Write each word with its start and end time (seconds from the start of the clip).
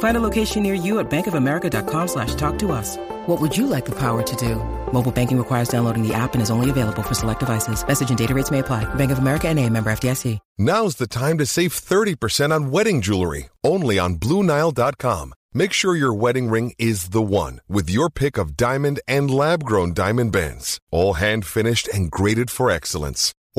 Find 0.00 0.16
a 0.16 0.20
location 0.20 0.62
near 0.62 0.74
you 0.74 0.98
at 0.98 1.10
bankofamerica.com 1.10 2.08
slash 2.08 2.34
talk 2.34 2.58
to 2.58 2.72
us. 2.72 2.98
What 3.26 3.40
would 3.40 3.56
you 3.56 3.66
like 3.66 3.86
the 3.86 3.98
power 3.98 4.22
to 4.22 4.36
do? 4.36 4.56
Mobile 4.92 5.12
banking 5.12 5.38
requires 5.38 5.68
downloading 5.68 6.06
the 6.06 6.12
app 6.12 6.34
and 6.34 6.42
is 6.42 6.50
only 6.50 6.68
available 6.68 7.02
for 7.02 7.14
select 7.14 7.40
devices. 7.40 7.86
Message 7.86 8.10
and 8.10 8.18
data 8.18 8.34
rates 8.34 8.50
may 8.50 8.58
apply. 8.58 8.84
Bank 8.94 9.10
of 9.10 9.18
America 9.18 9.48
and 9.48 9.58
a 9.58 9.68
member 9.68 9.90
FDIC. 9.90 10.38
Now's 10.58 10.96
the 10.96 11.06
time 11.06 11.38
to 11.38 11.46
save 11.46 11.72
30% 11.72 12.52
on 12.54 12.70
wedding 12.70 13.00
jewelry, 13.00 13.48
only 13.64 13.98
on 13.98 14.16
BlueNile.com. 14.16 15.32
Make 15.52 15.72
sure 15.72 15.96
your 15.96 16.14
wedding 16.14 16.48
ring 16.48 16.72
is 16.78 17.08
the 17.08 17.22
one 17.22 17.60
with 17.68 17.90
your 17.90 18.08
pick 18.08 18.38
of 18.38 18.56
diamond 18.56 19.00
and 19.08 19.30
lab 19.30 19.64
grown 19.64 19.92
diamond 19.92 20.32
bands, 20.32 20.78
all 20.92 21.14
hand 21.14 21.44
finished 21.44 21.88
and 21.88 22.10
graded 22.10 22.50
for 22.50 22.70
excellence. 22.70 23.34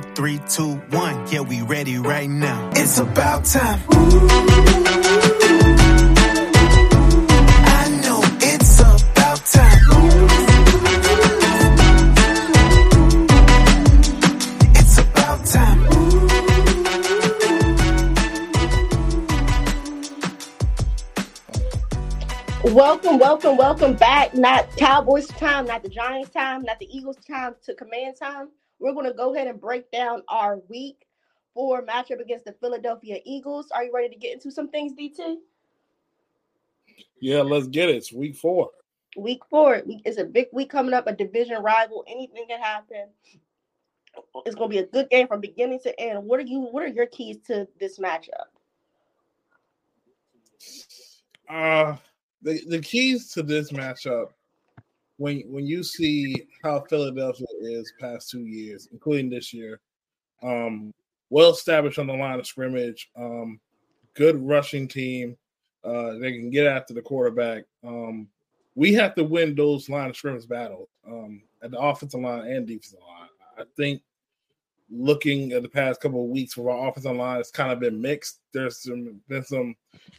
four, 0.00 0.14
three, 0.14 0.40
two, 0.48 0.74
one. 0.90 1.26
Yeah, 1.28 1.40
we 1.40 1.62
ready 1.62 1.98
right 1.98 2.28
now. 2.28 2.70
It's 2.74 2.98
about 2.98 3.44
time. 3.44 3.80
I 7.66 7.88
know 8.02 8.20
it's 8.42 8.80
about 8.80 9.38
time. 9.46 9.80
It's 14.74 14.98
about 14.98 15.46
time. 15.46 15.80
Welcome, 22.74 23.18
welcome, 23.18 23.56
welcome 23.56 23.94
back. 23.94 24.34
Not 24.34 24.76
Cowboys 24.76 25.28
time, 25.28 25.66
not 25.66 25.82
the 25.84 25.88
Giants 25.88 26.30
time, 26.30 26.62
not 26.62 26.80
the 26.80 26.88
Eagles 26.90 27.18
time, 27.26 27.54
to 27.66 27.74
Command 27.74 28.16
time. 28.18 28.48
We're 28.78 28.92
going 28.92 29.06
to 29.06 29.12
go 29.14 29.34
ahead 29.34 29.46
and 29.46 29.60
break 29.60 29.90
down 29.90 30.22
our 30.28 30.58
week 30.68 31.06
four 31.54 31.84
matchup 31.84 32.20
against 32.20 32.44
the 32.44 32.52
Philadelphia 32.60 33.18
Eagles. 33.24 33.70
Are 33.70 33.84
you 33.84 33.92
ready 33.94 34.08
to 34.08 34.16
get 34.16 34.34
into 34.34 34.50
some 34.50 34.68
things, 34.68 34.92
DT? 34.92 35.36
Yeah, 37.20 37.42
let's 37.42 37.66
get 37.68 37.88
it. 37.88 37.96
It's 37.96 38.12
week 38.12 38.36
four. 38.36 38.70
Week 39.16 39.40
four 39.48 39.82
it's 39.86 40.18
a 40.18 40.24
big 40.24 40.48
week 40.52 40.70
coming 40.70 40.92
up, 40.92 41.06
a 41.06 41.12
division 41.12 41.62
rival. 41.62 42.04
Anything 42.08 42.46
can 42.48 42.60
happen. 42.60 43.06
It's 44.44 44.54
going 44.54 44.70
to 44.70 44.76
be 44.76 44.82
a 44.82 44.86
good 44.86 45.08
game 45.08 45.28
from 45.28 45.40
beginning 45.40 45.80
to 45.80 46.00
end. 46.00 46.24
What 46.24 46.40
are 46.40 46.44
you? 46.44 46.60
What 46.60 46.82
are 46.82 46.88
your 46.88 47.06
keys 47.06 47.38
to 47.46 47.68
this 47.78 47.98
matchup? 47.98 48.50
Uh 51.48 51.96
the, 52.44 52.60
the 52.68 52.80
keys 52.80 53.32
to 53.32 53.42
this 53.42 53.72
matchup, 53.72 54.28
when 55.16 55.40
when 55.48 55.66
you 55.66 55.82
see 55.82 56.46
how 56.62 56.80
Philadelphia 56.80 57.46
is 57.60 57.92
past 58.00 58.30
two 58.30 58.44
years, 58.44 58.88
including 58.92 59.30
this 59.30 59.52
year, 59.52 59.80
um, 60.42 60.92
well 61.30 61.50
established 61.50 61.98
on 61.98 62.06
the 62.06 62.12
line 62.12 62.38
of 62.38 62.46
scrimmage, 62.46 63.10
um, 63.16 63.60
good 64.14 64.36
rushing 64.36 64.88
team, 64.88 65.36
uh, 65.84 66.14
they 66.18 66.32
can 66.32 66.50
get 66.50 66.66
after 66.66 66.94
the 66.94 67.02
quarterback. 67.02 67.64
Um, 67.86 68.28
we 68.74 68.92
have 68.94 69.14
to 69.14 69.24
win 69.24 69.54
those 69.54 69.88
line 69.88 70.10
of 70.10 70.16
scrimmage 70.16 70.48
battles 70.48 70.88
um, 71.06 71.42
at 71.62 71.70
the 71.70 71.78
offensive 71.78 72.20
line 72.20 72.48
and 72.48 72.66
defensive 72.66 72.98
line. 73.00 73.28
I 73.56 73.64
think 73.76 74.02
looking 74.90 75.52
at 75.52 75.62
the 75.62 75.68
past 75.68 76.00
couple 76.00 76.24
of 76.24 76.30
weeks 76.30 76.54
for 76.54 76.70
our 76.70 76.88
offensive 76.88 77.16
line, 77.16 77.38
it's 77.38 77.50
kind 77.50 77.72
of 77.72 77.78
been 77.78 78.00
mixed. 78.00 78.40
There's 78.52 78.82
some 78.82 79.20
been 79.28 79.44
some 79.44 79.76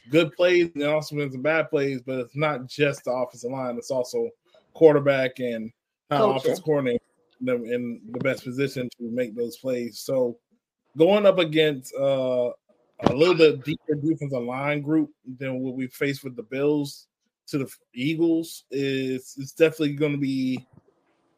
good 0.09 0.34
plays 0.34 0.72
and 0.75 0.84
also 0.84 1.16
been 1.17 1.31
some 1.31 1.41
bad 1.41 1.69
plays, 1.69 2.01
but 2.01 2.19
it's 2.19 2.35
not 2.35 2.67
just 2.67 3.03
the 3.03 3.11
offensive 3.11 3.51
line; 3.51 3.78
it's 3.78 3.91
also 3.91 4.29
quarterback 4.75 5.39
and 5.39 5.71
how 6.11 6.33
Coaching. 6.33 6.37
offense 6.37 6.59
coordinator 6.59 7.03
them 7.41 7.65
in 7.65 8.01
the 8.11 8.19
best 8.19 8.43
position 8.43 8.89
to 8.97 9.03
make 9.11 9.35
those 9.35 9.57
plays. 9.57 9.99
So 9.99 10.37
going 10.97 11.25
up 11.25 11.39
against 11.39 11.93
uh, 11.95 12.51
a 13.01 13.13
little 13.13 13.35
bit 13.35 13.63
deeper 13.63 13.95
defensive 13.95 14.43
line 14.43 14.81
group 14.81 15.09
than 15.39 15.59
what 15.59 15.75
we 15.75 15.87
faced 15.87 16.23
with 16.23 16.35
the 16.35 16.43
Bills 16.43 17.07
to 17.47 17.57
the 17.57 17.69
Eagles 17.93 18.63
is 18.71 19.35
it's 19.37 19.51
definitely 19.51 19.93
going 19.93 20.13
to 20.13 20.17
be 20.17 20.65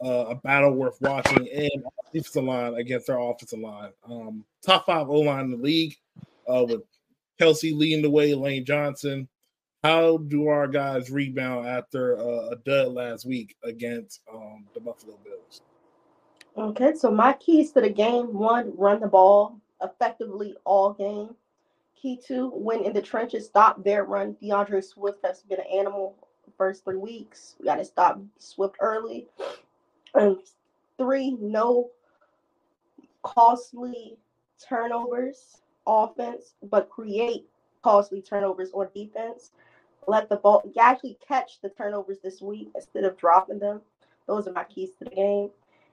uh, 0.03 0.25
a 0.29 0.35
battle 0.35 0.71
worth 0.71 0.97
watching. 1.01 1.47
And 1.49 1.83
defensive 2.13 2.43
line 2.43 2.75
against 2.75 3.09
our 3.09 3.31
offensive 3.31 3.59
line, 3.59 3.91
um, 4.09 4.45
top 4.65 4.85
five 4.85 5.09
O 5.09 5.19
line 5.19 5.45
in 5.45 5.51
the 5.51 5.57
league, 5.57 5.95
uh, 6.47 6.65
with 6.67 6.81
Kelce 7.39 7.75
leading 7.75 8.01
the 8.01 8.09
way, 8.09 8.33
Lane 8.33 8.65
Johnson. 8.65 9.27
How 9.87 10.17
do 10.17 10.49
our 10.49 10.67
guys 10.67 11.09
rebound 11.09 11.65
after 11.65 12.19
uh, 12.19 12.49
a 12.49 12.57
dud 12.57 12.89
last 12.89 13.25
week 13.25 13.55
against 13.63 14.19
um, 14.29 14.65
the 14.73 14.81
Buffalo 14.81 15.17
Bills? 15.23 15.61
Okay, 16.57 16.93
so 16.93 17.09
my 17.09 17.31
keys 17.31 17.71
to 17.71 17.79
the 17.79 17.89
game: 17.89 18.33
one, 18.33 18.73
run 18.75 18.99
the 18.99 19.07
ball 19.07 19.61
effectively 19.81 20.57
all 20.65 20.91
game. 20.91 21.33
Key 21.95 22.19
two, 22.21 22.51
win 22.53 22.83
in 22.83 22.91
the 22.91 23.01
trenches, 23.01 23.45
stop 23.45 23.81
their 23.81 24.03
run. 24.03 24.35
D'Andre 24.41 24.81
Swift 24.81 25.19
has 25.23 25.43
been 25.43 25.61
an 25.61 25.65
animal 25.73 26.17
first 26.57 26.83
three 26.83 26.97
weeks. 26.97 27.55
We 27.57 27.63
got 27.67 27.77
to 27.77 27.85
stop 27.85 28.19
Swift 28.39 28.75
early. 28.81 29.27
And 30.13 30.35
three, 30.97 31.37
no 31.39 31.91
costly 33.23 34.17
turnovers 34.67 35.61
offense, 35.87 36.55
but 36.61 36.89
create 36.89 37.45
costly 37.81 38.21
turnovers 38.21 38.69
on 38.73 38.89
defense. 38.93 39.51
Let 40.07 40.29
the 40.29 40.37
ball 40.37 40.61
you 40.65 40.81
actually 40.81 41.17
catch 41.27 41.59
the 41.61 41.69
turnovers 41.69 42.19
this 42.23 42.41
week 42.41 42.69
instead 42.75 43.03
of 43.03 43.17
dropping 43.17 43.59
them. 43.59 43.81
Those 44.27 44.47
are 44.47 44.53
my 44.53 44.63
keys 44.63 44.89
to 44.99 45.05
the 45.05 45.15
game. 45.15 45.49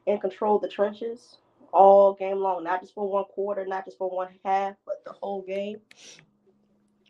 And 0.06 0.20
control 0.20 0.58
the 0.58 0.69
trenches 0.69 1.38
all 1.72 2.14
game 2.14 2.38
long, 2.38 2.62
not 2.62 2.81
just 2.81 2.94
for 2.94 3.08
one 3.11 3.25
quarter, 3.25 3.66
not 3.66 3.84
just 3.84 3.99
for 3.99 4.08
one 4.08 4.28
half, 4.44 4.75
but 4.87 5.02
the 5.05 5.12
whole 5.12 5.43
game. 5.43 5.78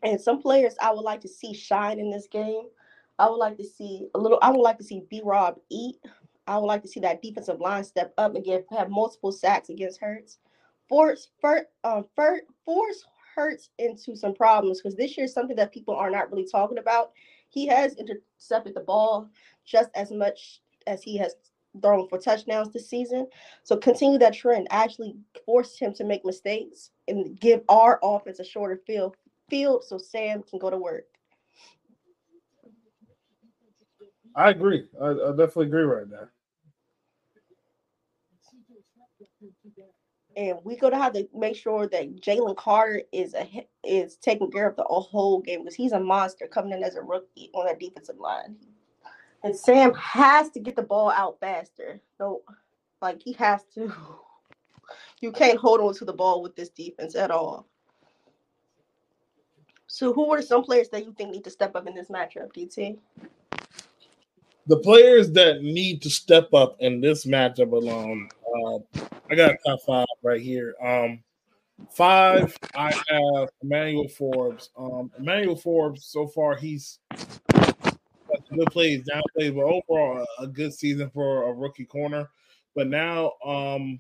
And 0.03 0.21
some 0.21 0.41
players 0.41 0.75
I 0.81 0.93
would 0.93 1.03
like 1.03 1.21
to 1.23 1.29
see 1.29 1.53
shine 1.53 1.99
in 1.99 2.11
this 2.11 2.27
game. 2.29 2.69
I 3.19 3.29
would 3.29 3.37
like 3.37 3.57
to 3.59 3.65
see 3.65 4.09
a 4.15 4.19
little. 4.19 4.39
I 4.43 4.51
would 4.51 4.61
like 4.61 4.79
to 4.79 4.85
see 4.85 5.03
B. 5.09 5.23
Rob 5.25 5.57
eat. 5.71 5.97
I 6.47 6.59
would 6.59 6.67
like 6.67 6.83
to 6.83 6.89
see 6.89 7.01
that 7.01 7.23
defensive 7.23 7.61
line 7.61 7.85
step 7.85 8.13
up 8.19 8.35
and 8.35 8.45
get 8.45 8.67
have 8.71 8.91
multiple 8.91 9.33
sacks 9.33 9.71
against 9.71 10.01
Hurts. 10.01 10.39
force 10.89 11.29
for, 11.41 11.67
um, 11.85 12.05
for, 12.15 12.41
force 12.65 13.05
Hurts 13.35 13.71
into 13.79 14.17
some 14.17 14.35
problems 14.35 14.81
because 14.81 14.97
this 14.97 15.17
year 15.17 15.25
is 15.25 15.33
something 15.33 15.57
that 15.57 15.73
people 15.73 15.95
are 15.95 16.11
not 16.11 16.31
really 16.31 16.47
talking 16.51 16.79
about. 16.79 17.13
He 17.49 17.67
has 17.67 17.95
intercepted 17.97 18.75
the 18.75 18.81
ball 18.81 19.29
just 19.65 19.91
as 19.95 20.11
much 20.13 20.61
as 20.87 21.03
he 21.03 21.17
has 21.19 21.35
thrown 21.83 22.09
for 22.09 22.19
touchdowns 22.19 22.73
this 22.73 22.89
season. 22.89 23.27
So 23.65 23.77
continue 23.77 24.19
that 24.19 24.35
trend. 24.35 24.69
Actually 24.71 25.17
force 25.45 25.79
him 25.79 25.93
to 25.95 26.05
make 26.05 26.25
mistakes 26.25 26.91
and 27.09 27.39
give 27.41 27.63
our 27.69 27.99
offense 28.03 28.39
a 28.39 28.45
shorter 28.45 28.81
field 28.87 29.17
field 29.51 29.85
so 29.85 29.99
Sam 29.99 30.43
can 30.43 30.59
go 30.59 30.71
to 30.71 30.79
work. 30.79 31.05
I 34.37 34.51
agree. 34.51 34.89
I, 35.01 35.11
I 35.11 35.31
definitely 35.31 35.67
agree 35.67 35.83
right 35.83 36.09
now. 36.09 36.29
And 40.37 40.59
we're 40.65 40.79
gonna 40.79 40.99
have 40.99 41.13
to 41.15 41.29
make 41.35 41.57
sure 41.57 41.87
that 41.89 42.21
Jalen 42.21 42.57
Carter 42.57 43.03
is 43.13 43.35
a 43.35 43.67
is 43.85 44.17
taking 44.17 44.51
care 44.51 44.69
of 44.69 44.77
the 44.77 44.85
whole 44.85 45.41
game 45.41 45.61
because 45.61 45.75
he's 45.75 45.93
a 45.93 46.01
monster 46.01 46.47
coming 46.47 46.73
in 46.73 46.83
as 46.83 46.97
a 46.97 47.03
rookie 47.03 47.51
on 47.55 47.67
that 47.67 47.81
defensive 47.81 48.19
line. 48.19 48.57
And 49.43 49.55
Sam 49.55 49.93
has 49.95 50.51
to 50.51 50.61
get 50.61 50.77
the 50.77 50.83
ball 50.83 51.11
out 51.11 51.39
faster. 51.41 52.01
No, 52.19 52.43
like 53.03 53.23
he 53.23 53.33
has 53.35 53.63
to. 53.75 53.93
You 55.21 55.33
can't 55.33 55.59
hold 55.59 55.81
on 55.81 55.95
to 55.95 56.05
the 56.05 56.13
ball 56.13 56.43
with 56.43 56.55
this 56.55 56.69
defense 56.69 57.15
at 57.15 57.31
all. 57.31 57.67
So, 59.87 60.13
who 60.13 60.31
are 60.33 60.43
some 60.43 60.63
players 60.63 60.89
that 60.91 61.05
you 61.07 61.13
think 61.13 61.31
need 61.31 61.45
to 61.45 61.51
step 61.51 61.77
up 61.77 61.87
in 61.87 61.95
this 61.95 62.09
matchup, 62.09 62.53
DT? 62.53 62.99
The 64.67 64.79
players 64.79 65.31
that 65.33 65.63
need 65.63 66.03
to 66.03 66.11
step 66.11 66.53
up 66.53 66.77
in 66.81 67.01
this 67.01 67.27
matchup 67.27 67.73
alone, 67.73 68.29
uh, 68.55 68.79
I 69.31 69.35
got 69.35 69.53
a 69.53 69.59
top 69.67 69.81
five 69.87 70.07
right 70.23 70.41
here. 70.41 70.75
Um, 70.83 71.23
five, 71.91 72.57
I 72.75 72.93
have 73.09 73.49
Emmanuel 73.63 74.09
Forbes. 74.09 74.71
Um, 74.77 75.11
Emmanuel 75.19 75.57
Forbes, 75.57 76.05
so 76.07 76.27
far, 76.27 76.57
he's 76.57 76.99
good 78.55 78.71
plays, 78.71 79.05
down 79.05 79.23
plays, 79.37 79.53
but 79.53 79.65
overall, 79.65 80.25
a 80.39 80.47
good 80.47 80.73
season 80.73 81.11
for 81.11 81.49
a 81.49 81.53
rookie 81.53 81.85
corner. 81.85 82.29
But 82.75 82.89
now, 82.89 83.33
um, 83.45 83.99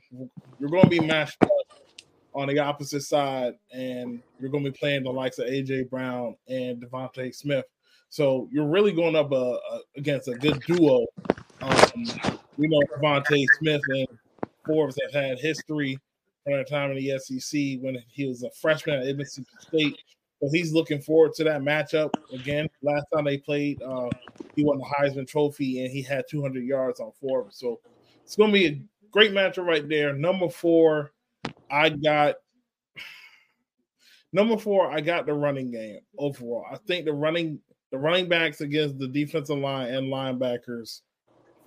you're 0.58 0.70
going 0.70 0.84
to 0.84 0.90
be 0.90 1.00
matched 1.00 1.42
up 1.42 1.50
on 2.34 2.48
the 2.48 2.58
opposite 2.58 3.02
side, 3.02 3.54
and 3.72 4.20
you're 4.40 4.50
going 4.50 4.64
to 4.64 4.70
be 4.70 4.78
playing 4.78 5.04
the 5.04 5.12
likes 5.12 5.38
of 5.38 5.46
AJ 5.46 5.90
Brown 5.90 6.36
and 6.48 6.82
DeVonta 6.82 7.34
Smith. 7.34 7.64
So 8.08 8.48
you're 8.52 8.68
really 8.68 8.92
going 8.92 9.16
up 9.16 9.32
uh, 9.32 9.52
uh, 9.52 9.78
against 9.96 10.28
a 10.28 10.34
good 10.34 10.60
duo. 10.66 11.06
Um, 11.62 12.04
we 12.56 12.68
know 12.68 12.80
DeVonta 12.96 13.44
Smith 13.58 13.82
and 13.88 14.06
Forbes 14.66 14.99
have 15.02 15.12
had 15.12 15.38
history 15.38 15.99
from 16.43 16.55
their 16.55 16.64
time 16.64 16.90
in 16.90 16.96
the 16.96 17.19
SEC 17.19 17.81
when 17.81 18.02
he 18.08 18.26
was 18.26 18.43
a 18.43 18.50
freshman 18.50 19.06
at 19.06 19.16
Mississippi 19.16 19.49
State. 19.61 20.02
So 20.40 20.49
he's 20.52 20.72
looking 20.72 21.00
forward 21.00 21.32
to 21.34 21.44
that 21.44 21.62
matchup 21.62 22.11
again. 22.32 22.69
Last 22.82 23.06
time 23.14 23.25
they 23.25 23.38
played, 23.38 23.81
uh, 23.82 24.11
he 24.55 24.64
won 24.64 24.78
the 24.78 24.84
Heisman 24.84 25.26
Trophy 25.26 25.82
and 25.82 25.90
he 25.90 26.02
had 26.02 26.25
200 26.31 26.64
yards 26.64 27.00
on 27.00 27.12
Forbes. 27.20 27.56
So 27.58 27.81
it's 28.22 28.37
going 28.37 28.52
to 28.52 28.58
be 28.58 28.66
a 28.66 28.82
great 29.11 29.32
matchup 29.32 29.66
right 29.66 29.88
there. 29.88 30.12
Number 30.12 30.49
four, 30.49 31.12
I 31.70 31.88
got 31.88 32.37
number 34.32 34.58
four. 34.58 34.90
I 34.90 35.00
got 35.00 35.25
the 35.25 35.32
running 35.32 35.70
game 35.70 36.00
overall. 36.19 36.66
I 36.70 36.76
think 36.87 37.06
the 37.06 37.12
running 37.12 37.61
the 37.90 37.99
running 37.99 38.28
backs 38.28 38.61
against 38.61 38.99
the 38.99 39.06
defensive 39.06 39.58
line 39.58 39.94
and 39.94 40.12
linebackers 40.12 41.02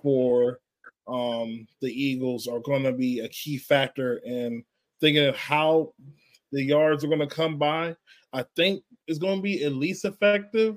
for 0.02 0.60
um, 1.08 1.66
the 1.80 1.90
Eagles 1.90 2.46
are 2.46 2.60
going 2.60 2.82
to 2.82 2.92
be 2.92 3.20
a 3.20 3.28
key 3.28 3.58
factor 3.58 4.18
in 4.18 4.62
thinking 5.00 5.24
of 5.24 5.36
how 5.36 5.92
the 6.52 6.62
yards 6.62 7.04
are 7.04 7.08
going 7.08 7.20
to 7.20 7.26
come 7.26 7.58
by. 7.58 7.96
I 8.32 8.44
think 8.56 8.82
it's 9.06 9.18
going 9.18 9.36
to 9.36 9.42
be 9.42 9.64
at 9.64 9.72
least 9.72 10.04
effective, 10.04 10.76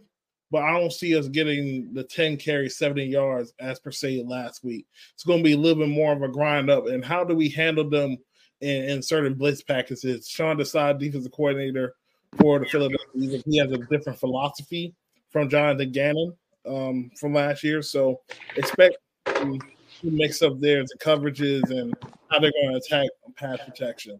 but 0.49 0.63
I 0.63 0.79
don't 0.79 0.93
see 0.93 1.17
us 1.17 1.27
getting 1.27 1.93
the 1.93 2.03
10 2.03 2.37
carry, 2.37 2.69
70 2.69 3.03
yards 3.05 3.53
as 3.59 3.79
per 3.79 3.91
se 3.91 4.23
last 4.25 4.63
week. 4.63 4.85
It's 5.13 5.23
going 5.23 5.39
to 5.39 5.43
be 5.43 5.53
a 5.53 5.57
little 5.57 5.83
bit 5.83 5.93
more 5.93 6.13
of 6.13 6.21
a 6.21 6.29
grind 6.29 6.69
up. 6.69 6.87
And 6.87 7.03
how 7.03 7.23
do 7.23 7.35
we 7.35 7.49
handle 7.49 7.89
them 7.89 8.17
in, 8.61 8.83
in 8.85 9.01
certain 9.01 9.33
blitz 9.33 9.61
packages? 9.61 10.27
Sean 10.27 10.57
Desai, 10.57 10.97
defensive 10.97 11.31
coordinator 11.31 11.95
for 12.37 12.59
the 12.59 12.65
Philadelphia 12.65 13.05
Eagles, 13.15 13.43
he 13.45 13.57
has 13.57 13.71
a 13.71 13.77
different 13.77 14.19
philosophy 14.19 14.95
from 15.29 15.49
Jonathan 15.49 15.91
Gannon 15.91 16.33
um, 16.65 17.11
from 17.19 17.33
last 17.33 17.63
year. 17.63 17.81
So 17.81 18.21
expect 18.55 18.97
um, 19.37 19.59
mix 20.09 20.41
up 20.41 20.59
there 20.59 20.81
the 20.83 20.97
coverages 20.99 21.69
and 21.69 21.93
how 22.29 22.39
they're 22.39 22.51
going 22.51 22.71
to 22.71 22.77
attack 22.77 23.09
pass 23.35 23.59
protection. 23.65 24.19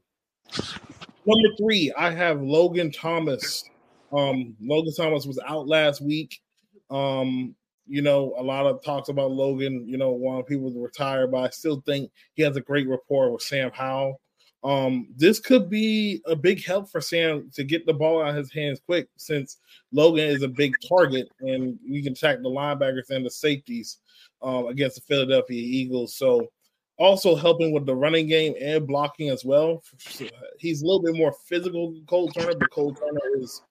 Number 1.25 1.49
three, 1.57 1.91
I 1.97 2.11
have 2.11 2.41
Logan 2.41 2.91
Thomas. 2.91 3.63
Um, 4.11 4.55
Logan 4.61 4.93
Thomas 4.95 5.25
was 5.25 5.39
out 5.47 5.67
last 5.67 6.01
week. 6.01 6.39
Um, 6.89 7.55
you 7.87 8.01
know, 8.01 8.33
a 8.37 8.43
lot 8.43 8.65
of 8.65 8.83
talks 8.83 9.09
about 9.09 9.31
Logan, 9.31 9.85
you 9.87 9.97
know, 9.97 10.11
wanting 10.11 10.45
people 10.45 10.71
to 10.71 10.79
retire, 10.81 11.27
but 11.27 11.43
I 11.43 11.49
still 11.49 11.81
think 11.85 12.11
he 12.33 12.43
has 12.43 12.55
a 12.55 12.61
great 12.61 12.87
rapport 12.87 13.31
with 13.31 13.41
Sam 13.41 13.71
Howell. 13.73 14.19
Um, 14.63 15.07
this 15.15 15.39
could 15.39 15.69
be 15.69 16.21
a 16.25 16.35
big 16.35 16.63
help 16.63 16.89
for 16.89 17.01
Sam 17.01 17.49
to 17.55 17.63
get 17.63 17.85
the 17.85 17.93
ball 17.93 18.21
out 18.21 18.29
of 18.29 18.35
his 18.35 18.53
hands 18.53 18.79
quick 18.85 19.07
since 19.17 19.57
Logan 19.91 20.29
is 20.29 20.43
a 20.43 20.47
big 20.47 20.75
target 20.87 21.29
and 21.39 21.79
we 21.89 22.03
can 22.03 22.13
attack 22.13 22.37
the 22.37 22.49
linebackers 22.49 23.09
and 23.09 23.25
the 23.25 23.31
safeties 23.31 23.97
um, 24.43 24.67
against 24.67 24.97
the 24.97 25.01
Philadelphia 25.01 25.59
Eagles. 25.59 26.15
So 26.15 26.51
also 27.01 27.35
helping 27.35 27.71
with 27.71 27.87
the 27.87 27.95
running 27.95 28.27
game 28.27 28.53
and 28.61 28.85
blocking 28.85 29.29
as 29.29 29.43
well. 29.43 29.81
He's 30.59 30.83
a 30.83 30.85
little 30.85 31.01
bit 31.01 31.15
more 31.15 31.33
physical 31.33 31.91
than 31.91 32.05
Cole 32.05 32.29
Turner, 32.29 32.53
but 32.55 32.69
Cole 32.69 32.93
Turner 32.93 33.19
is 33.39 33.63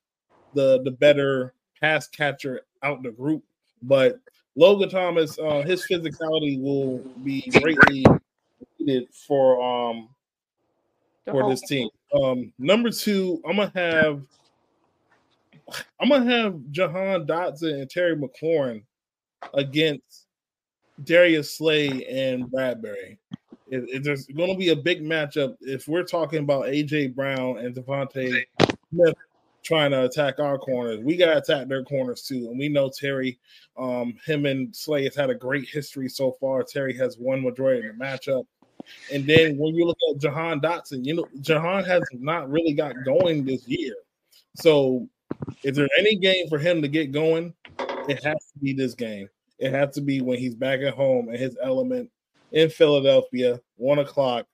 the 0.54 0.82
the 0.82 0.90
better 0.90 1.54
pass 1.80 2.08
catcher 2.08 2.62
out 2.82 3.04
the 3.04 3.12
group. 3.12 3.44
But 3.82 4.18
Logan 4.56 4.88
Thomas, 4.88 5.38
uh, 5.38 5.62
his 5.62 5.86
physicality 5.86 6.60
will 6.60 6.98
be 7.22 7.42
greatly 7.60 8.04
needed 8.80 9.08
for 9.14 9.62
um 9.62 10.08
for 11.30 11.48
this 11.48 11.62
team. 11.62 11.88
Um, 12.12 12.52
number 12.58 12.90
two, 12.90 13.40
I'm 13.48 13.56
gonna 13.56 13.72
have 13.74 14.22
I'm 16.00 16.08
gonna 16.08 16.30
have 16.30 16.60
Jahan 16.70 17.26
Dotson 17.26 17.80
and 17.80 17.90
Terry 17.90 18.16
McLaurin 18.16 18.82
against 19.54 20.26
Darius 21.04 21.56
Slay 21.56 22.04
and 22.06 22.44
Bradberry. 22.44 23.18
If 23.68 24.02
there's 24.02 24.26
going 24.26 24.50
to 24.50 24.58
be 24.58 24.70
a 24.70 24.76
big 24.76 25.02
matchup, 25.02 25.56
if 25.60 25.86
we're 25.86 26.02
talking 26.02 26.40
about 26.40 26.66
AJ 26.66 27.14
Brown 27.14 27.58
and 27.58 27.74
DeVonta 27.74 28.44
Smith 28.90 29.14
trying 29.62 29.92
to 29.92 30.04
attack 30.04 30.40
our 30.40 30.58
corners, 30.58 30.98
we 30.98 31.16
got 31.16 31.26
to 31.26 31.38
attack 31.38 31.68
their 31.68 31.84
corners 31.84 32.22
too. 32.22 32.48
And 32.50 32.58
we 32.58 32.68
know 32.68 32.90
Terry, 32.90 33.38
um, 33.78 34.16
him 34.26 34.46
and 34.46 34.74
Slay 34.74 35.04
has 35.04 35.14
had 35.14 35.30
a 35.30 35.36
great 35.36 35.68
history 35.68 36.08
so 36.08 36.32
far. 36.32 36.64
Terry 36.64 36.96
has 36.96 37.16
won 37.16 37.42
majority 37.42 37.86
of 37.86 37.96
the 37.96 38.04
matchup. 38.04 38.44
And 39.12 39.26
then 39.26 39.56
when 39.56 39.74
you 39.74 39.86
look 39.86 39.98
at 40.10 40.20
Jahan 40.20 40.60
Dotson, 40.60 41.04
you 41.04 41.14
know, 41.14 41.28
Jahan 41.40 41.84
has 41.84 42.02
not 42.12 42.50
really 42.50 42.72
got 42.72 42.94
going 43.04 43.44
this 43.44 43.66
year. 43.66 43.94
So 44.56 45.08
is 45.62 45.76
there 45.76 45.88
any 45.98 46.16
game 46.16 46.48
for 46.48 46.58
him 46.58 46.82
to 46.82 46.88
get 46.88 47.12
going? 47.12 47.54
It 48.08 48.22
has 48.24 48.36
to 48.52 48.58
be 48.60 48.72
this 48.72 48.94
game. 48.94 49.28
It 49.58 49.72
has 49.72 49.94
to 49.94 50.00
be 50.00 50.20
when 50.20 50.38
he's 50.38 50.54
back 50.54 50.80
at 50.80 50.94
home 50.94 51.28
in 51.28 51.38
his 51.38 51.56
element 51.62 52.10
in 52.52 52.70
Philadelphia, 52.70 53.60
one 53.76 53.98
o'clock 53.98 54.46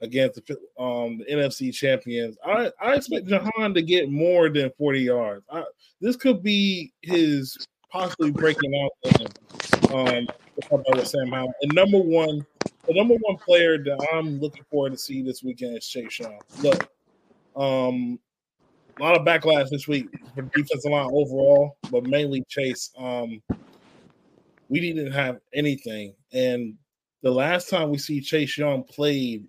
against 0.00 0.40
the, 0.46 0.58
um, 0.82 1.18
the 1.18 1.24
NFC 1.26 1.72
champions. 1.72 2.36
I, 2.44 2.70
I 2.80 2.94
expect 2.94 3.26
Jahan 3.26 3.74
to 3.74 3.82
get 3.82 4.10
more 4.10 4.48
than 4.48 4.70
40 4.78 5.00
yards. 5.00 5.44
I, 5.50 5.64
this 6.00 6.16
could 6.16 6.42
be 6.42 6.92
his 7.02 7.56
possibly 7.90 8.30
breaking 8.30 8.72
out 8.82 9.92
um, 9.92 10.26
with 10.70 11.06
Sam 11.06 11.28
Howell. 11.28 11.52
And 11.62 11.74
number 11.74 11.98
one, 11.98 12.44
the 12.86 12.94
number 12.94 13.14
one 13.20 13.36
player 13.36 13.78
that 13.78 14.08
I'm 14.12 14.40
looking 14.40 14.64
forward 14.70 14.92
to 14.92 14.98
see 14.98 15.22
this 15.22 15.42
weekend 15.42 15.76
is 15.76 15.86
Chase 15.86 16.18
Young. 16.18 16.38
Look, 16.62 16.88
um, 17.56 18.18
a 18.98 19.02
lot 19.02 19.18
of 19.18 19.26
backlash 19.26 19.68
this 19.70 19.88
week 19.88 20.08
for 20.34 20.42
defensive 20.42 20.90
line 20.90 21.10
overall, 21.12 21.76
but 21.90 22.04
mainly 22.04 22.44
Chase. 22.48 22.90
Um, 22.98 23.42
we 24.68 24.80
didn't 24.80 25.12
have 25.12 25.38
anything. 25.54 26.14
And 26.32 26.74
the 27.22 27.30
last 27.30 27.68
time 27.68 27.90
we 27.90 27.98
see 27.98 28.20
Chase 28.20 28.56
Young 28.56 28.84
played 28.84 29.46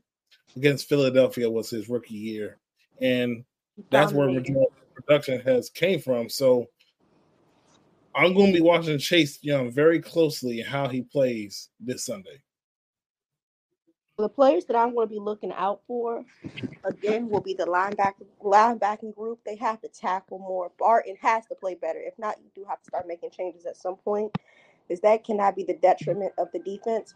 against 0.55 0.89
Philadelphia 0.89 1.49
was 1.49 1.69
his 1.69 1.89
rookie 1.89 2.15
year. 2.15 2.57
And 3.01 3.43
that's 3.89 4.11
where 4.11 4.29
production 4.95 5.39
has 5.41 5.69
came 5.69 5.99
from. 5.99 6.29
So 6.29 6.67
I'm 8.15 8.33
going 8.33 8.47
to 8.47 8.57
be 8.57 8.61
watching 8.61 8.97
Chase 8.97 9.39
Young 9.43 9.71
very 9.71 10.01
closely 10.01 10.61
how 10.61 10.87
he 10.87 11.03
plays 11.03 11.69
this 11.79 12.05
Sunday. 12.05 12.41
The 14.17 14.29
players 14.29 14.65
that 14.65 14.75
I'm 14.75 14.95
going 14.95 15.07
to 15.07 15.13
be 15.13 15.19
looking 15.19 15.51
out 15.53 15.81
for 15.87 16.25
again 16.83 17.29
will 17.29 17.41
be 17.41 17.53
the 17.53 17.65
linebacker 17.65 18.25
linebacking 18.43 19.15
group. 19.15 19.39
They 19.45 19.55
have 19.57 19.79
to 19.81 19.87
tackle 19.89 20.39
more. 20.39 20.71
Barton 20.79 21.15
has 21.21 21.45
to 21.47 21.55
play 21.55 21.75
better. 21.75 21.99
If 21.99 22.17
not, 22.17 22.37
you 22.39 22.49
do 22.55 22.65
have 22.67 22.81
to 22.81 22.85
start 22.85 23.07
making 23.07 23.31
changes 23.31 23.65
at 23.65 23.77
some 23.77 23.95
point 23.97 24.31
is 24.89 25.01
that 25.01 25.23
cannot 25.23 25.55
be 25.55 25.63
the 25.63 25.75
detriment 25.75 26.33
of 26.37 26.49
the 26.51 26.59
defense. 26.59 27.13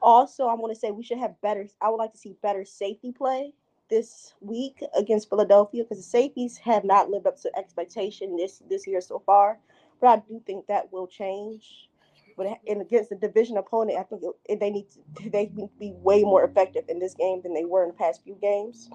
Also, 0.00 0.46
I 0.46 0.54
want 0.54 0.72
to 0.74 0.78
say 0.78 0.90
we 0.90 1.04
should 1.04 1.18
have 1.18 1.40
better. 1.40 1.66
I 1.80 1.88
would 1.88 1.96
like 1.96 2.12
to 2.12 2.18
see 2.18 2.36
better 2.42 2.64
safety 2.64 3.12
play 3.12 3.54
this 3.88 4.34
week 4.40 4.82
against 4.96 5.28
Philadelphia 5.28 5.84
because 5.84 5.98
the 5.98 6.02
safeties 6.02 6.58
have 6.58 6.84
not 6.84 7.10
lived 7.10 7.26
up 7.26 7.40
to 7.40 7.56
expectation 7.56 8.36
this 8.36 8.62
this 8.68 8.86
year 8.86 9.00
so 9.00 9.22
far. 9.24 9.58
But 10.00 10.06
I 10.08 10.16
do 10.28 10.42
think 10.44 10.66
that 10.66 10.92
will 10.92 11.06
change. 11.06 11.88
But 12.36 12.58
against 12.68 13.12
a 13.12 13.16
division 13.16 13.56
opponent, 13.56 13.98
I 13.98 14.02
think 14.02 14.22
it, 14.46 14.60
they 14.60 14.70
need 14.70 14.86
to 14.90 15.30
they 15.30 15.50
need 15.54 15.68
to 15.68 15.78
be 15.78 15.92
way 15.96 16.22
more 16.22 16.44
effective 16.44 16.84
in 16.88 16.98
this 16.98 17.14
game 17.14 17.40
than 17.42 17.54
they 17.54 17.64
were 17.64 17.82
in 17.82 17.88
the 17.88 17.94
past 17.94 18.22
few 18.24 18.36
games. 18.40 18.88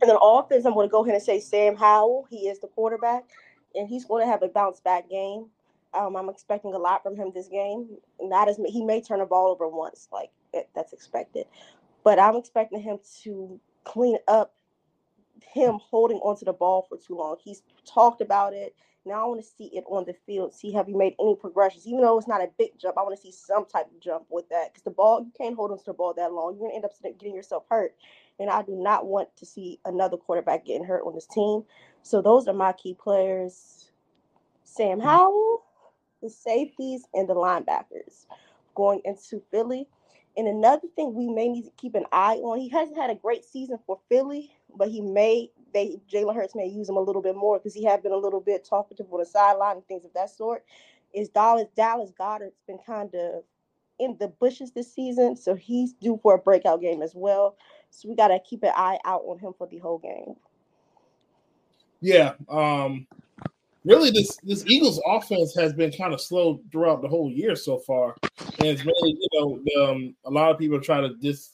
And 0.00 0.10
then 0.10 0.16
offense, 0.20 0.66
I'm 0.66 0.74
going 0.74 0.88
to 0.88 0.92
go 0.92 1.02
ahead 1.04 1.14
and 1.14 1.24
say 1.24 1.40
Sam 1.40 1.76
Howell. 1.76 2.26
He 2.28 2.48
is 2.48 2.60
the 2.60 2.66
quarterback, 2.68 3.24
and 3.74 3.88
he's 3.88 4.04
going 4.04 4.24
to 4.24 4.30
have 4.30 4.42
a 4.42 4.48
bounce 4.48 4.80
back 4.80 5.08
game. 5.08 5.46
Um, 5.94 6.16
I'm 6.16 6.28
expecting 6.28 6.74
a 6.74 6.78
lot 6.78 7.02
from 7.02 7.16
him 7.16 7.30
this 7.34 7.48
game. 7.48 7.88
Not 8.20 8.48
as 8.48 8.58
he 8.66 8.84
may 8.84 9.00
turn 9.00 9.20
the 9.20 9.26
ball 9.26 9.48
over 9.48 9.68
once, 9.68 10.08
like 10.12 10.30
that's 10.74 10.92
expected, 10.92 11.46
but 12.02 12.18
I'm 12.18 12.36
expecting 12.36 12.80
him 12.80 12.98
to 13.22 13.60
clean 13.84 14.18
up 14.28 14.54
him 15.52 15.78
holding 15.90 16.18
onto 16.18 16.44
the 16.44 16.52
ball 16.52 16.86
for 16.88 16.98
too 16.98 17.16
long. 17.16 17.36
He's 17.42 17.62
talked 17.86 18.20
about 18.20 18.52
it. 18.52 18.74
Now 19.06 19.24
I 19.24 19.28
want 19.28 19.42
to 19.42 19.46
see 19.46 19.66
it 19.66 19.84
on 19.86 20.04
the 20.06 20.14
field. 20.26 20.54
See 20.54 20.72
have 20.72 20.88
you 20.88 20.96
made 20.96 21.14
any 21.20 21.36
progressions, 21.36 21.86
even 21.86 22.00
though 22.00 22.18
it's 22.18 22.28
not 22.28 22.40
a 22.40 22.48
big 22.58 22.78
jump. 22.78 22.96
I 22.96 23.02
want 23.02 23.14
to 23.14 23.20
see 23.20 23.32
some 23.32 23.66
type 23.66 23.86
of 23.86 24.00
jump 24.00 24.24
with 24.30 24.48
that 24.48 24.72
because 24.72 24.82
the 24.82 24.90
ball 24.90 25.20
you 25.20 25.32
can't 25.36 25.54
hold 25.54 25.72
onto 25.72 25.84
the 25.84 25.92
ball 25.92 26.14
that 26.14 26.32
long. 26.32 26.54
You're 26.54 26.68
gonna 26.68 26.76
end 26.76 26.84
up 26.86 26.92
getting 27.02 27.34
yourself 27.34 27.64
hurt, 27.68 27.94
and 28.40 28.48
I 28.48 28.62
do 28.62 28.74
not 28.74 29.06
want 29.06 29.28
to 29.36 29.46
see 29.46 29.78
another 29.84 30.16
quarterback 30.16 30.64
getting 30.64 30.84
hurt 30.84 31.04
on 31.06 31.14
this 31.14 31.26
team. 31.26 31.64
So 32.02 32.22
those 32.22 32.48
are 32.48 32.54
my 32.54 32.72
key 32.72 32.94
players: 32.94 33.90
Sam 34.64 35.00
hmm. 35.00 35.06
Howell, 35.06 35.64
the 36.22 36.30
safeties, 36.30 37.04
and 37.12 37.28
the 37.28 37.34
linebackers 37.34 38.24
going 38.74 39.02
into 39.04 39.42
Philly. 39.50 39.86
And 40.36 40.48
another 40.48 40.88
thing 40.96 41.14
we 41.14 41.28
may 41.28 41.48
need 41.48 41.64
to 41.64 41.70
keep 41.76 41.94
an 41.94 42.06
eye 42.10 42.36
on, 42.36 42.58
he 42.58 42.68
hasn't 42.68 42.98
had 42.98 43.10
a 43.10 43.14
great 43.14 43.44
season 43.44 43.78
for 43.86 44.00
Philly, 44.08 44.50
but 44.76 44.88
he 44.88 45.00
may 45.00 45.50
they 45.72 45.98
Jalen 46.10 46.34
Hurts 46.34 46.54
may 46.54 46.66
use 46.66 46.88
him 46.88 46.96
a 46.96 47.00
little 47.00 47.22
bit 47.22 47.36
more 47.36 47.58
because 47.58 47.74
he 47.74 47.84
had 47.84 48.02
been 48.02 48.12
a 48.12 48.16
little 48.16 48.40
bit 48.40 48.64
talkative 48.64 49.06
on 49.12 49.20
the 49.20 49.26
sideline 49.26 49.76
and 49.76 49.86
things 49.86 50.04
of 50.04 50.12
that 50.14 50.30
sort. 50.30 50.64
Is 51.12 51.28
Dallas 51.28 51.68
Dallas 51.76 52.12
Goedert's 52.18 52.60
been 52.66 52.78
kind 52.84 53.14
of 53.14 53.44
in 53.98 54.16
the 54.18 54.28
bushes 54.28 54.72
this 54.72 54.92
season, 54.92 55.36
so 55.36 55.54
he's 55.54 55.92
due 55.92 56.18
for 56.22 56.34
a 56.34 56.38
breakout 56.38 56.80
game 56.80 57.02
as 57.02 57.12
well. 57.14 57.56
So 57.90 58.08
we 58.08 58.16
gotta 58.16 58.40
keep 58.40 58.62
an 58.62 58.72
eye 58.74 58.98
out 59.04 59.22
on 59.26 59.38
him 59.38 59.52
for 59.56 59.68
the 59.68 59.78
whole 59.78 59.98
game. 59.98 60.34
Yeah, 62.00 62.34
um, 62.48 63.06
really, 63.84 64.10
this 64.10 64.36
this 64.42 64.64
Eagles 64.66 65.00
offense 65.06 65.54
has 65.56 65.72
been 65.72 65.92
kind 65.92 66.14
of 66.14 66.20
slow 66.20 66.60
throughout 66.72 67.02
the 67.02 67.08
whole 67.08 67.30
year 67.30 67.54
so 67.54 67.78
far, 67.78 68.16
and 68.58 68.68
it's 68.68 68.84
really 68.84 69.16
you 69.18 69.28
know 69.34 69.84
um, 69.84 70.16
a 70.24 70.30
lot 70.30 70.50
of 70.50 70.58
people 70.58 70.80
try 70.80 71.00
to 71.00 71.14
dis 71.20 71.52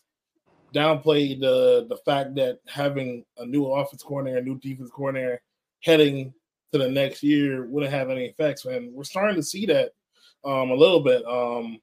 downplay 0.74 1.38
the 1.38 1.86
the 1.88 1.96
fact 2.04 2.34
that 2.36 2.58
having 2.66 3.24
a 3.38 3.46
new 3.46 3.66
offense 3.66 4.02
coordinator, 4.02 4.38
a 4.38 4.42
new 4.42 4.58
defense 4.58 4.90
coordinator 4.90 5.40
heading 5.82 6.32
to 6.72 6.78
the 6.78 6.88
next 6.88 7.22
year 7.22 7.66
wouldn't 7.66 7.92
have 7.92 8.10
any 8.10 8.26
effects, 8.26 8.64
and 8.64 8.92
we're 8.94 9.04
starting 9.04 9.36
to 9.36 9.42
see 9.42 9.66
that 9.66 9.92
um, 10.44 10.70
a 10.70 10.74
little 10.74 11.00
bit. 11.00 11.24
Um, 11.26 11.80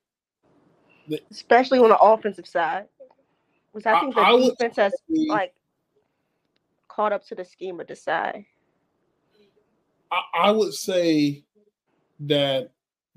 Especially 1.32 1.80
on 1.80 1.90
the 1.90 1.98
offensive 1.98 2.48
side, 2.48 2.86
which 3.72 3.86
I 3.86 4.00
think 4.02 4.16
the 4.16 4.22
I, 4.22 4.32
I 4.32 4.50
defense 4.50 4.76
has 4.76 4.94
like 5.28 5.54
caught 6.90 7.14
up 7.14 7.26
to 7.28 7.36
the 7.36 7.46
scheme 7.46 7.80
of 7.80 7.88
the 7.88 7.96
side. 7.96 8.46
I, 10.12 10.22
I 10.36 10.52
would 10.52 10.74
say 10.74 11.44
that 12.22 12.72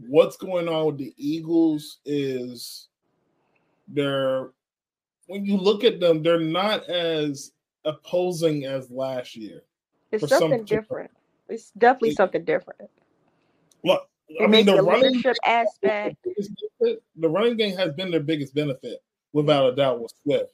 what's 0.09 0.37
going 0.37 0.68
on 0.68 0.87
with 0.87 0.99
the 0.99 1.14
Eagles 1.16 1.99
is 2.04 2.88
they're 3.88 4.50
when 5.26 5.44
you 5.44 5.56
look 5.56 5.85
at 5.85 6.00
them, 6.00 6.23
they're 6.23 6.40
not 6.40 6.88
as 6.88 7.52
opposing 7.85 8.64
as 8.64 8.90
last 8.90 9.37
year. 9.37 9.62
It's 10.11 10.28
something 10.28 10.64
different. 10.64 11.11
It's 11.49 11.70
definitely 11.73 12.11
it, 12.11 12.16
something 12.16 12.44
different. 12.44 12.90
Look, 13.85 14.09
I 14.42 14.47
mean, 14.47 14.66
the 14.66 14.82
running 14.82 15.23
aspect. 15.44 16.16
The 16.80 17.28
running 17.28 17.56
game 17.56 17.76
has 17.76 17.92
been 17.92 18.11
their 18.11 18.20
biggest 18.20 18.54
benefit, 18.54 19.02
without 19.32 19.73
a 19.73 19.76
doubt, 19.76 20.00
with 20.00 20.12
Swift. 20.23 20.52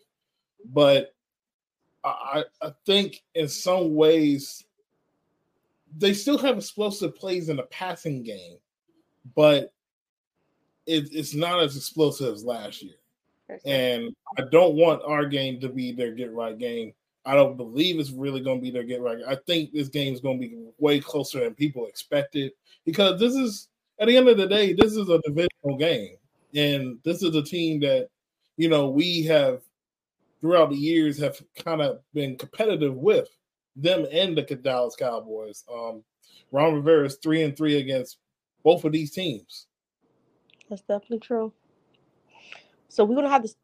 But 0.72 1.14
I, 2.04 2.44
I 2.62 2.72
think 2.84 3.22
in 3.34 3.48
some 3.48 3.94
ways 3.94 4.64
they 5.96 6.12
still 6.12 6.38
have 6.38 6.56
explosive 6.56 7.14
plays 7.14 7.48
in 7.48 7.56
the 7.56 7.64
passing 7.64 8.22
game, 8.22 8.56
but 9.34 9.72
it, 10.86 11.08
it's 11.12 11.34
not 11.34 11.62
as 11.62 11.76
explosive 11.76 12.32
as 12.32 12.44
last 12.44 12.82
year. 12.82 12.94
And 13.64 14.14
I 14.38 14.42
don't 14.50 14.74
want 14.74 15.02
our 15.04 15.24
game 15.24 15.60
to 15.60 15.68
be 15.68 15.92
their 15.92 16.12
get 16.12 16.32
right 16.32 16.58
game. 16.58 16.92
I 17.24 17.34
don't 17.34 17.56
believe 17.56 17.98
it's 17.98 18.10
really 18.10 18.40
going 18.40 18.58
to 18.58 18.62
be 18.62 18.70
their 18.70 18.84
get 18.84 19.00
right. 19.00 19.18
I 19.26 19.36
think 19.46 19.72
this 19.72 19.88
game 19.88 20.14
is 20.14 20.20
going 20.20 20.40
to 20.40 20.48
be 20.48 20.56
way 20.78 21.00
closer 21.00 21.40
than 21.40 21.54
people 21.54 21.86
expected 21.86 22.52
because 22.84 23.18
this 23.18 23.34
is, 23.34 23.68
at 23.98 24.08
the 24.08 24.16
end 24.16 24.28
of 24.28 24.36
the 24.36 24.46
day, 24.46 24.72
this 24.72 24.92
is 24.92 25.08
a 25.08 25.20
divisional 25.20 25.76
game. 25.78 26.16
And 26.54 26.98
this 27.04 27.22
is 27.22 27.34
a 27.34 27.42
team 27.42 27.80
that, 27.80 28.08
you 28.56 28.68
know, 28.68 28.88
we 28.88 29.22
have 29.24 29.62
throughout 30.40 30.70
the 30.70 30.76
years 30.76 31.18
have 31.18 31.40
kind 31.56 31.82
of 31.82 32.00
been 32.14 32.36
competitive 32.36 32.94
with 32.94 33.28
them 33.76 34.06
and 34.10 34.36
the 34.36 34.42
Dallas 34.42 34.96
Cowboys. 34.96 35.64
Um, 35.72 36.02
Ron 36.50 36.74
Rivera 36.74 37.06
is 37.06 37.18
three 37.22 37.42
and 37.42 37.56
three 37.56 37.78
against 37.78 38.18
both 38.64 38.84
of 38.84 38.92
these 38.92 39.12
teams. 39.12 39.66
That's 40.68 40.82
definitely 40.82 41.20
true. 41.20 41.52
So 42.88 43.04
we're 43.04 43.16
gonna 43.16 43.28
have 43.28 43.44
to 43.44 43.54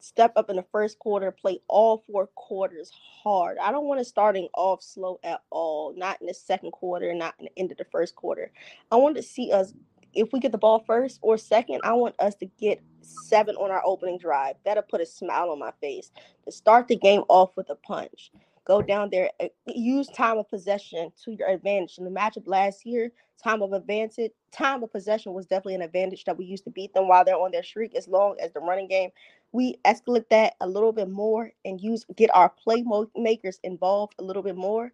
step 0.00 0.32
up 0.36 0.50
in 0.50 0.56
the 0.56 0.64
first 0.72 0.98
quarter, 0.98 1.30
play 1.30 1.60
all 1.68 2.04
four 2.10 2.28
quarters 2.28 2.90
hard. 3.22 3.58
I 3.58 3.70
don't 3.70 3.86
want 3.86 4.00
to 4.00 4.04
starting 4.04 4.48
off 4.56 4.82
slow 4.82 5.20
at 5.22 5.42
all, 5.50 5.94
not 5.96 6.20
in 6.20 6.26
the 6.26 6.34
second 6.34 6.72
quarter, 6.72 7.14
not 7.14 7.34
in 7.38 7.46
the 7.46 7.58
end 7.58 7.72
of 7.72 7.78
the 7.78 7.84
first 7.84 8.16
quarter. 8.16 8.50
I 8.90 8.96
want 8.96 9.16
to 9.16 9.22
see 9.22 9.52
us 9.52 9.72
if 10.16 10.32
we 10.32 10.40
get 10.40 10.50
the 10.50 10.58
ball 10.58 10.82
first 10.86 11.18
or 11.22 11.36
second, 11.36 11.80
I 11.84 11.92
want 11.92 12.14
us 12.18 12.34
to 12.36 12.46
get 12.58 12.82
seven 13.02 13.54
on 13.56 13.70
our 13.70 13.82
opening 13.84 14.18
drive. 14.18 14.56
That'll 14.64 14.82
put 14.82 15.00
a 15.00 15.06
smile 15.06 15.50
on 15.50 15.58
my 15.58 15.72
face 15.80 16.10
to 16.44 16.52
start 16.52 16.88
the 16.88 16.96
game 16.96 17.22
off 17.28 17.50
with 17.54 17.70
a 17.70 17.74
punch. 17.76 18.32
Go 18.66 18.82
down 18.82 19.10
there, 19.12 19.30
uh, 19.40 19.48
use 19.66 20.08
time 20.08 20.38
of 20.38 20.48
possession 20.50 21.12
to 21.24 21.32
your 21.32 21.48
advantage. 21.48 21.98
In 21.98 22.04
the 22.04 22.10
matchup 22.10 22.46
last 22.46 22.84
year, 22.86 23.12
time 23.42 23.62
of 23.62 23.72
advantage, 23.72 24.32
time 24.52 24.82
of 24.82 24.92
possession 24.92 25.34
was 25.34 25.46
definitely 25.46 25.76
an 25.76 25.82
advantage 25.82 26.24
that 26.24 26.36
we 26.36 26.46
used 26.46 26.64
to 26.64 26.70
beat 26.70 26.92
them 26.94 27.08
while 27.08 27.24
they're 27.24 27.36
on 27.36 27.52
their 27.52 27.62
streak. 27.62 27.94
As 27.94 28.08
long 28.08 28.36
as 28.40 28.52
the 28.52 28.60
running 28.60 28.88
game, 28.88 29.10
we 29.52 29.76
escalate 29.84 30.28
that 30.30 30.54
a 30.60 30.68
little 30.68 30.92
bit 30.92 31.08
more 31.08 31.52
and 31.64 31.80
use 31.80 32.04
get 32.16 32.34
our 32.34 32.52
playmakers 32.66 33.58
involved 33.64 34.14
a 34.18 34.24
little 34.24 34.42
bit 34.42 34.56
more 34.56 34.92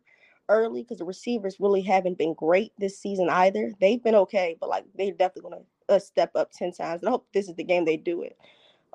early 0.51 0.83
because 0.83 0.99
the 0.99 1.05
receivers 1.05 1.57
really 1.59 1.83
haven't 1.83 2.19
been 2.19 2.35
great 2.35 2.73
this 2.79 2.99
season 2.99 3.31
either. 3.31 3.73
They've 3.81 4.03
been 4.03 4.15
okay, 4.17 4.57
but 4.61 4.69
like 4.69 4.85
they're 4.97 5.13
definitely 5.13 5.51
gonna 5.51 5.63
uh, 5.89 5.99
step 5.99 6.33
up 6.35 6.53
ten 6.53 6.73
times. 6.73 7.03
And 7.03 7.09
I 7.09 7.13
hope 7.13 7.27
this 7.33 7.49
is 7.49 7.57
the 7.57 7.65
game 7.65 7.85
they 7.87 7.97
do 7.97 8.23
it. 8.23 8.37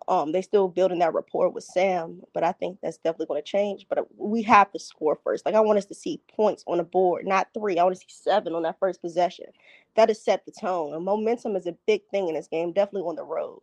Um, 0.07 0.31
they 0.31 0.41
still 0.41 0.69
building 0.69 0.99
that 0.99 1.13
rapport 1.13 1.49
with 1.49 1.65
Sam, 1.65 2.21
but 2.33 2.43
I 2.43 2.53
think 2.53 2.79
that's 2.81 2.97
definitely 2.97 3.25
going 3.25 3.41
to 3.41 3.45
change. 3.51 3.87
But 3.89 3.97
uh, 3.97 4.03
we 4.15 4.41
have 4.43 4.71
to 4.71 4.79
score 4.79 5.19
first. 5.21 5.45
Like 5.45 5.55
I 5.55 5.59
want 5.59 5.79
us 5.79 5.85
to 5.87 5.93
see 5.93 6.21
points 6.33 6.63
on 6.65 6.77
the 6.77 6.83
board, 6.83 7.25
not 7.25 7.49
three. 7.53 7.77
I 7.77 7.83
want 7.83 7.95
to 7.95 7.99
see 7.99 8.07
seven 8.09 8.55
on 8.55 8.63
that 8.63 8.79
first 8.79 9.01
possession. 9.01 9.47
That 9.95 10.07
has 10.07 10.23
set 10.23 10.45
the 10.45 10.53
tone. 10.53 10.93
And 10.93 11.03
momentum 11.03 11.57
is 11.57 11.67
a 11.67 11.75
big 11.85 12.01
thing 12.09 12.29
in 12.29 12.35
this 12.35 12.47
game, 12.47 12.71
definitely 12.71 13.07
on 13.09 13.15
the 13.15 13.23
road. 13.23 13.61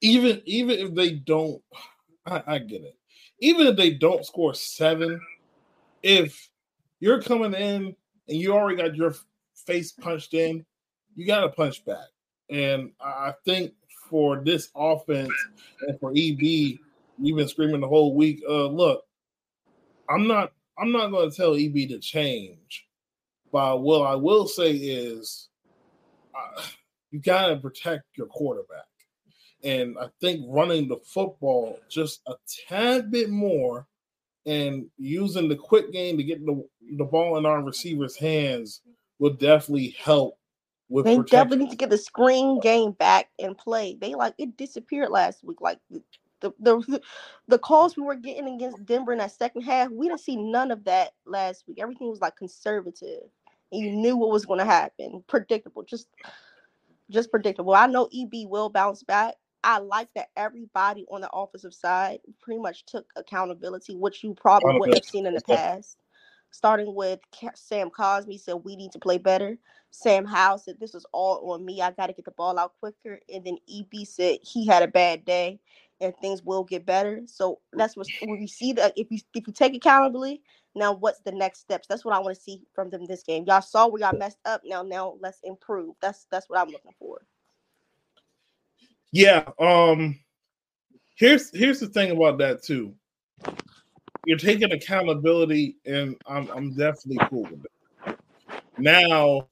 Even 0.00 0.40
even 0.44 0.78
if 0.78 0.94
they 0.94 1.12
don't, 1.12 1.60
I, 2.26 2.42
I 2.46 2.58
get 2.58 2.82
it. 2.82 2.96
Even 3.40 3.66
if 3.66 3.76
they 3.76 3.90
don't 3.90 4.24
score 4.24 4.54
seven, 4.54 5.20
if 6.04 6.50
you're 7.00 7.22
coming 7.22 7.54
in 7.54 7.96
and 8.28 8.38
you 8.38 8.52
already 8.52 8.76
got 8.76 8.94
your 8.94 9.14
face 9.66 9.90
punched 9.90 10.34
in, 10.34 10.64
you 11.16 11.26
got 11.26 11.40
to 11.40 11.48
punch 11.48 11.84
back. 11.84 12.06
And 12.50 12.92
I 13.00 13.34
think 13.44 13.72
for 14.08 14.42
this 14.42 14.70
offense 14.74 15.32
and 15.86 15.98
for 16.00 16.10
EB, 16.10 16.40
you've 16.40 17.36
been 17.36 17.48
screaming 17.48 17.80
the 17.80 17.88
whole 17.88 18.14
week. 18.14 18.42
Uh, 18.48 18.66
look, 18.66 19.04
I'm 20.08 20.26
not. 20.26 20.52
I'm 20.78 20.92
not 20.92 21.10
going 21.10 21.28
to 21.28 21.36
tell 21.36 21.56
EB 21.56 21.88
to 21.88 21.98
change, 21.98 22.86
but 23.50 23.82
what 23.82 24.06
I 24.06 24.14
will 24.14 24.46
say 24.46 24.70
is, 24.70 25.48
uh, 26.34 26.62
you 27.10 27.18
got 27.18 27.48
to 27.48 27.56
protect 27.56 28.04
your 28.16 28.28
quarterback. 28.28 28.84
And 29.64 29.96
I 29.98 30.06
think 30.20 30.44
running 30.46 30.86
the 30.86 30.98
football 31.04 31.80
just 31.90 32.20
a 32.28 32.34
tad 32.68 33.10
bit 33.10 33.28
more 33.28 33.88
and 34.46 34.86
using 34.96 35.48
the 35.48 35.56
quick 35.56 35.92
game 35.92 36.16
to 36.16 36.22
get 36.22 36.44
the, 36.46 36.64
the 36.96 37.04
ball 37.04 37.38
in 37.38 37.44
our 37.44 37.60
receivers' 37.62 38.16
hands 38.16 38.82
will 39.18 39.34
definitely 39.34 39.96
help 39.98 40.37
with 40.88 41.06
they 41.06 41.18
definitely 41.18 41.66
need 41.66 41.70
to 41.70 41.76
get 41.76 41.90
the 41.90 41.98
screen 41.98 42.60
game 42.60 42.92
back 42.92 43.30
and 43.38 43.56
play. 43.58 43.96
They 44.00 44.14
like 44.14 44.34
it 44.38 44.56
disappeared 44.56 45.10
last 45.10 45.44
week. 45.44 45.60
Like 45.60 45.78
the 46.40 46.52
the 46.60 47.02
the 47.48 47.58
calls 47.58 47.96
we 47.96 48.02
were 48.04 48.14
getting 48.16 48.48
against 48.54 48.84
Denver 48.86 49.12
in 49.12 49.18
that 49.18 49.32
second 49.32 49.62
half, 49.62 49.90
we 49.90 50.08
didn't 50.08 50.20
see 50.20 50.36
none 50.36 50.70
of 50.70 50.84
that 50.84 51.12
last 51.26 51.64
week. 51.68 51.78
Everything 51.80 52.10
was 52.10 52.20
like 52.20 52.36
conservative, 52.36 53.24
and 53.72 53.82
you 53.82 53.92
knew 53.92 54.16
what 54.16 54.30
was 54.30 54.46
going 54.46 54.60
to 54.60 54.64
happen. 54.66 55.24
Predictable, 55.28 55.82
just 55.84 56.08
just 57.10 57.30
predictable. 57.30 57.74
I 57.74 57.86
know 57.88 58.08
EB 58.14 58.48
will 58.48 58.70
bounce 58.70 59.04
back. 59.04 59.36
I 59.64 59.80
like 59.80 60.08
that 60.16 60.28
everybody 60.36 61.06
on 61.10 61.22
the 61.22 61.30
offensive 61.32 61.74
side 61.74 62.20
pretty 62.40 62.60
much 62.60 62.86
took 62.86 63.06
accountability, 63.16 63.96
which 63.96 64.24
you 64.24 64.34
probably 64.34 64.72
wouldn't 64.72 64.96
have 64.96 65.04
seen 65.04 65.26
in 65.26 65.34
the 65.34 65.42
past. 65.42 65.98
Starting 66.52 66.94
with 66.94 67.20
Sam 67.56 67.90
Cosmi 67.90 68.40
said 68.40 68.56
we 68.64 68.76
need 68.76 68.92
to 68.92 69.00
play 69.00 69.18
better. 69.18 69.58
Sam 69.90 70.24
Howell 70.24 70.58
said 70.58 70.76
this 70.78 70.94
was 70.94 71.06
all 71.12 71.52
on 71.52 71.64
me. 71.64 71.80
I 71.80 71.90
got 71.90 72.06
to 72.06 72.12
get 72.12 72.24
the 72.24 72.30
ball 72.32 72.58
out 72.58 72.74
quicker. 72.80 73.20
And 73.32 73.44
then 73.44 73.58
EB 73.68 74.06
said 74.06 74.38
he 74.42 74.66
had 74.66 74.82
a 74.82 74.88
bad 74.88 75.24
day 75.24 75.60
and 76.00 76.16
things 76.16 76.42
will 76.42 76.64
get 76.64 76.86
better. 76.86 77.22
So 77.26 77.60
that's 77.72 77.96
what 77.96 78.06
when 78.22 78.38
we 78.38 78.46
see 78.46 78.72
that 78.74 78.92
if 78.96 79.10
you 79.10 79.18
if 79.34 79.46
you 79.46 79.52
take 79.52 79.74
accountability, 79.74 80.42
now 80.74 80.92
what's 80.92 81.20
the 81.20 81.32
next 81.32 81.60
steps? 81.60 81.88
That's 81.88 82.04
what 82.04 82.14
I 82.14 82.18
want 82.20 82.36
to 82.36 82.42
see 82.42 82.62
from 82.74 82.90
them 82.90 83.06
this 83.06 83.22
game. 83.22 83.44
Y'all 83.46 83.62
saw 83.62 83.88
where 83.88 84.00
y'all 84.00 84.16
messed 84.16 84.38
up. 84.44 84.62
Now 84.64 84.82
now 84.82 85.16
let's 85.20 85.40
improve. 85.42 85.96
That's 86.00 86.26
that's 86.30 86.48
what 86.48 86.58
I'm 86.58 86.68
looking 86.68 86.94
for. 86.98 87.20
Yeah. 89.10 89.48
Um 89.58 90.18
here's 91.16 91.50
here's 91.56 91.80
the 91.80 91.88
thing 91.88 92.10
about 92.10 92.38
that 92.38 92.62
too. 92.62 92.94
You're 94.24 94.36
taking 94.36 94.72
accountability, 94.72 95.76
and 95.86 96.16
I'm 96.26 96.48
I'm 96.50 96.74
definitely 96.74 97.26
cool 97.30 97.44
with 97.44 97.64
it. 97.64 98.18
Now 98.76 99.48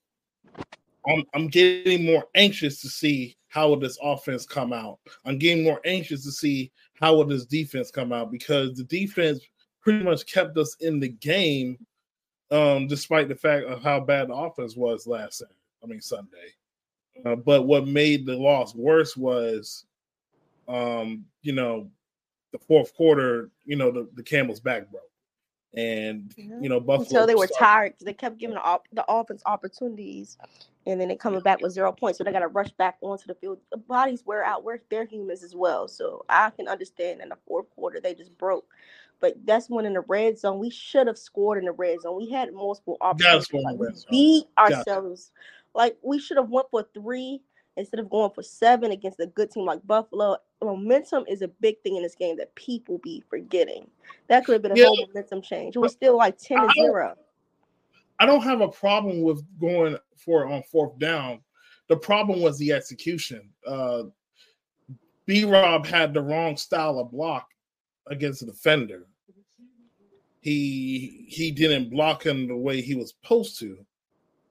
I'm 1.09 1.25
I'm 1.35 1.49
getting 1.49 2.05
more 2.05 2.27
anxious 2.35 2.81
to 2.83 2.89
see 2.89 3.37
how 3.49 3.69
will 3.69 3.79
this 3.79 3.99
offense 4.03 4.45
come 4.45 4.73
out. 4.73 4.99
I'm 5.25 5.39
getting 5.39 5.65
more 5.65 5.81
anxious 5.85 6.25
to 6.25 6.33
see 6.33 6.73
how 7.01 7.15
will 7.17 7.25
this 7.25 7.47
defense 7.47 7.91
come 7.91 8.13
out 8.13 8.31
because 8.31 8.75
the 8.75 8.85
defense 8.85 9.41
pretty 9.81 10.05
much 10.05 10.27
kept 10.27 10.57
us 10.59 10.77
in 10.81 10.99
the 10.99 11.09
game, 11.09 11.79
um, 12.51 12.87
despite 12.87 13.29
the 13.29 13.35
fact 13.35 13.67
of 13.67 13.83
how 13.83 14.01
bad 14.01 14.29
the 14.29 14.35
offense 14.35 14.77
was 14.77 15.07
last 15.07 15.39
Saturday. 15.39 15.55
I 15.83 15.87
mean 15.87 16.01
Sunday. 16.01 16.55
Uh, 17.25 17.37
but 17.37 17.63
what 17.63 17.87
made 17.87 18.27
the 18.27 18.37
loss 18.37 18.75
worse 18.75 19.17
was, 19.17 19.87
um, 20.69 21.25
you 21.43 21.53
know, 21.53 21.89
the 22.53 22.59
fourth 22.59 22.95
quarter. 22.95 23.51
You 23.65 23.77
know, 23.77 23.91
the, 23.91 24.09
the 24.15 24.23
Camel's 24.23 24.61
back 24.61 24.91
broke, 24.91 25.11
and 25.77 26.33
you 26.37 26.69
know 26.69 26.81
Buffalo. 26.81 27.03
Until 27.03 27.27
they 27.27 27.35
were 27.35 27.47
started. 27.47 27.65
tired, 27.65 27.95
they 28.01 28.15
kept 28.15 28.39
giving 28.39 28.57
the, 28.57 28.81
the 28.93 29.05
offense 29.09 29.43
opportunities, 29.45 30.39
and 30.87 31.01
then 31.01 31.09
they 31.09 31.17
coming 31.17 31.41
back 31.41 31.61
with 31.61 31.73
zero 31.73 31.93
points. 31.93 32.19
So 32.19 32.25
they 32.25 32.33
got 32.33 32.41
to 32.41 32.49
rush 32.49 32.71
back 32.73 32.97
onto 33.03 33.27
the 33.27 33.35
field. 33.35 33.59
The 33.71 33.77
bodies 33.77 34.23
wear 34.25 34.43
out. 34.43 34.65
We're 34.65 34.79
they're 34.91 35.05
humans 35.05 35.43
as 35.43 35.55
well. 35.55 35.87
So 35.87 36.25
I 36.29 36.51
can 36.51 36.67
understand 36.67 37.21
in 37.21 37.29
the 37.29 37.37
fourth 37.47 37.71
quarter 37.71 38.01
they 38.01 38.15
just 38.15 38.37
broke. 38.39 38.67
But 39.21 39.35
that's 39.45 39.71
when 39.71 39.87
in 39.87 39.95
the 39.95 40.01
red 40.03 40.39
zone 40.39 40.59
we 40.59 40.71
should 40.71 41.07
have 41.07 41.19
scored 41.19 41.59
in 41.59 41.65
the 41.65 41.73
red 41.73 42.01
zone. 42.01 42.17
We 42.17 42.31
had 42.31 42.53
multiple 42.53 42.97
opportunities. 43.01 43.53
Like, 43.53 43.79
we 43.79 43.89
beat 44.11 44.45
ourselves. 44.59 45.33
Like 45.75 45.97
we 46.03 46.19
should 46.19 46.39
have 46.39 46.49
went 46.49 46.69
for 46.71 46.87
three 46.95 47.43
instead 47.77 48.01
of 48.01 48.09
going 48.11 48.31
for 48.31 48.43
seven 48.43 48.91
against 48.91 49.21
a 49.21 49.27
good 49.27 49.51
team 49.51 49.65
like 49.65 49.87
Buffalo. 49.87 50.37
Momentum 50.63 51.25
is 51.29 51.43
a 51.43 51.49
big 51.49 51.81
thing 51.83 51.97
in 51.97 52.03
this 52.03 52.15
game 52.15 52.37
that 52.39 52.55
people 52.55 52.99
be 52.99 53.23
forgetting. 53.29 53.89
That 54.29 54.45
could 54.45 54.55
have 54.55 54.63
been 54.63 54.73
a 54.73 54.77
yeah. 54.77 54.87
whole 54.87 55.07
momentum 55.09 55.43
change. 55.43 55.77
It 55.77 55.81
was 55.81 55.93
still 55.93 56.17
like 56.17 56.39
10 56.39 56.59
to 56.59 56.73
0. 56.75 57.15
I 58.19 58.27
don't 58.27 58.43
have 58.43 58.63
a 58.63 58.69
problem 58.69 59.23
with 59.23 59.45
going 59.61 59.99
for 60.17 60.45
it 60.45 60.53
on 60.53 60.63
fourth 60.63 60.99
down. 60.99 61.41
The 61.89 61.97
problem 61.97 62.41
was 62.41 62.59
the 62.59 62.73
execution. 62.73 63.51
Uh, 63.67 64.05
B 65.27 65.45
Rob 65.45 65.87
had 65.87 66.15
the 66.15 66.23
wrong 66.23 66.57
style 66.57 66.99
of 66.99 67.11
block 67.11 67.49
against 68.07 68.41
the 68.41 68.47
defender. 68.47 69.07
He 70.41 71.27
he 71.29 71.51
didn't 71.51 71.91
block 71.91 72.25
him 72.25 72.47
the 72.47 72.57
way 72.57 72.81
he 72.81 72.95
was 72.95 73.11
supposed 73.11 73.59
to 73.61 73.85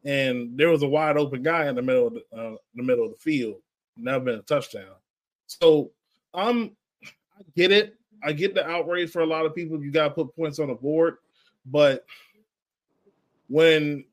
and 0.06 0.56
there 0.58 0.70
was 0.70 0.84
a 0.84 0.88
wide 0.88 1.18
open 1.18 1.42
guy 1.42 1.68
in 1.68 1.76
the 1.76 1.82
middle 1.82 2.08
of 2.08 2.14
the, 2.14 2.38
uh, 2.38 2.56
the 2.76 2.84
middle 2.84 3.06
of 3.06 3.12
the 3.12 3.18
field. 3.18 3.56
Never 3.98 4.24
been 4.24 4.40
a 4.40 4.44
touchdown. 4.44 4.96
So 5.48 5.92
I'm, 6.34 6.76
I 7.04 7.42
get 7.56 7.72
it. 7.72 7.96
I 8.24 8.32
get 8.32 8.54
the 8.54 8.68
outrage 8.68 9.12
for 9.12 9.22
a 9.22 9.26
lot 9.26 9.46
of 9.46 9.56
people. 9.56 9.84
You 9.84 9.92
got 9.92 10.10
to 10.10 10.14
put 10.14 10.36
points 10.36 10.60
on 10.60 10.68
the 10.68 10.76
board, 10.76 11.18
but 11.66 12.06
when 13.48 14.06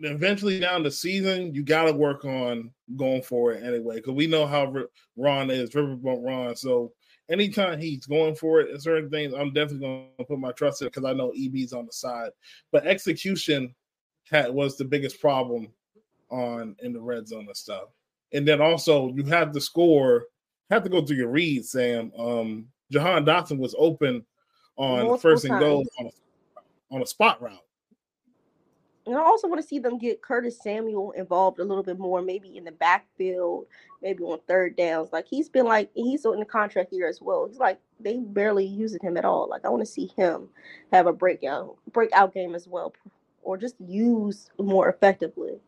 eventually 0.00 0.58
down 0.58 0.82
the 0.82 0.90
season, 0.90 1.54
you 1.54 1.62
got 1.62 1.84
to 1.84 1.92
work 1.92 2.24
on 2.24 2.70
going 2.96 3.22
for 3.22 3.52
it 3.52 3.62
anyway. 3.62 3.96
Because 3.96 4.14
we 4.14 4.26
know 4.26 4.46
how 4.46 4.72
Ron 5.16 5.50
is, 5.50 5.70
Riverboat 5.70 6.24
Ron. 6.24 6.56
So 6.56 6.92
anytime 7.30 7.80
he's 7.80 8.06
going 8.06 8.34
for 8.34 8.60
it, 8.60 8.82
certain 8.82 9.10
things, 9.10 9.34
I'm 9.34 9.52
definitely 9.52 9.86
going 9.86 10.08
to 10.18 10.24
put 10.24 10.38
my 10.38 10.52
trust 10.52 10.82
in 10.82 10.88
because 10.88 11.04
I 11.04 11.12
know 11.12 11.32
EB's 11.38 11.72
on 11.72 11.86
the 11.86 11.92
side. 11.92 12.30
But 12.72 12.86
execution 12.86 13.74
had 14.30 14.52
was 14.52 14.76
the 14.76 14.84
biggest 14.84 15.20
problem 15.20 15.68
on 16.30 16.76
in 16.82 16.92
the 16.92 17.00
red 17.00 17.28
zone 17.28 17.46
and 17.46 17.56
stuff. 17.56 17.88
And 18.32 18.46
then 18.46 18.60
also 18.60 19.12
you 19.14 19.24
have 19.24 19.52
to 19.52 19.60
score, 19.60 20.26
have 20.70 20.82
to 20.84 20.88
go 20.88 21.04
through 21.04 21.16
your 21.16 21.28
read, 21.28 21.64
Sam. 21.64 22.12
Um 22.18 22.68
Jahan 22.90 23.24
Dotson 23.24 23.58
was 23.58 23.74
open 23.78 24.24
on 24.76 25.04
Multiple 25.04 25.18
first 25.18 25.44
and 25.44 25.58
goal 25.58 25.84
on 25.98 26.06
a, 26.06 26.94
on 26.94 27.02
a 27.02 27.06
spot 27.06 27.40
route. 27.40 27.58
And 29.06 29.16
I 29.16 29.20
also 29.20 29.48
want 29.48 29.60
to 29.60 29.66
see 29.66 29.78
them 29.78 29.98
get 29.98 30.22
Curtis 30.22 30.62
Samuel 30.62 31.12
involved 31.12 31.58
a 31.58 31.64
little 31.64 31.82
bit 31.82 31.98
more, 31.98 32.22
maybe 32.22 32.56
in 32.56 32.64
the 32.64 32.72
backfield, 32.72 33.66
maybe 34.02 34.22
on 34.22 34.38
third 34.48 34.76
downs. 34.76 35.10
Like 35.12 35.26
he's 35.28 35.48
been 35.48 35.66
like 35.66 35.90
he's 35.94 36.24
in 36.24 36.38
the 36.38 36.46
contract 36.46 36.92
year 36.92 37.08
as 37.08 37.20
well. 37.20 37.46
He's 37.46 37.58
like 37.58 37.78
they 38.00 38.16
barely 38.16 38.64
using 38.64 39.00
him 39.02 39.16
at 39.16 39.24
all. 39.24 39.48
Like 39.48 39.64
I 39.64 39.68
want 39.68 39.82
to 39.82 39.90
see 39.90 40.10
him 40.16 40.48
have 40.90 41.06
a 41.06 41.12
breakout 41.12 41.76
breakout 41.92 42.32
game 42.32 42.54
as 42.54 42.66
well 42.66 42.94
or 43.44 43.56
just 43.56 43.76
used 43.80 44.50
more 44.58 44.88
effectively? 44.88 45.60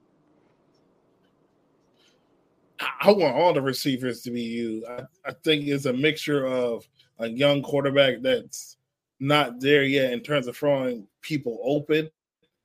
I 3.00 3.10
want 3.10 3.36
all 3.36 3.52
the 3.52 3.62
receivers 3.62 4.22
to 4.22 4.30
be 4.30 4.42
used. 4.42 4.86
I, 4.86 5.02
I 5.24 5.32
think 5.44 5.66
it's 5.66 5.86
a 5.86 5.92
mixture 5.92 6.46
of 6.46 6.86
a 7.18 7.28
young 7.28 7.62
quarterback 7.62 8.16
that's 8.20 8.76
not 9.20 9.60
there 9.60 9.84
yet 9.84 10.12
in 10.12 10.20
terms 10.20 10.46
of 10.46 10.56
throwing 10.56 11.06
people 11.22 11.58
open 11.64 12.10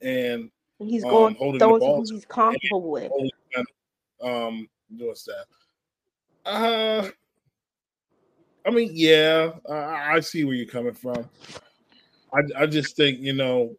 and 0.02 0.50
he's 0.80 1.04
um, 1.04 1.10
going 1.10 1.36
holding 1.36 1.60
throwing 1.60 1.74
the 1.76 1.80
ball 1.80 2.06
he's 2.06 2.26
comfortable 2.26 2.91
with. 2.91 3.12
um, 4.24 4.67
what's 4.97 5.24
that? 5.26 5.45
Uh, 6.45 7.08
I 8.65 8.71
mean, 8.71 8.89
yeah, 8.93 9.52
I, 9.69 10.15
I 10.15 10.19
see 10.19 10.43
where 10.43 10.56
you're 10.56 10.65
coming 10.65 10.93
from. 10.93 11.30
I, 12.34 12.63
I 12.63 12.65
just 12.65 12.95
think 12.95 13.19
you 13.19 13.34
know 13.34 13.76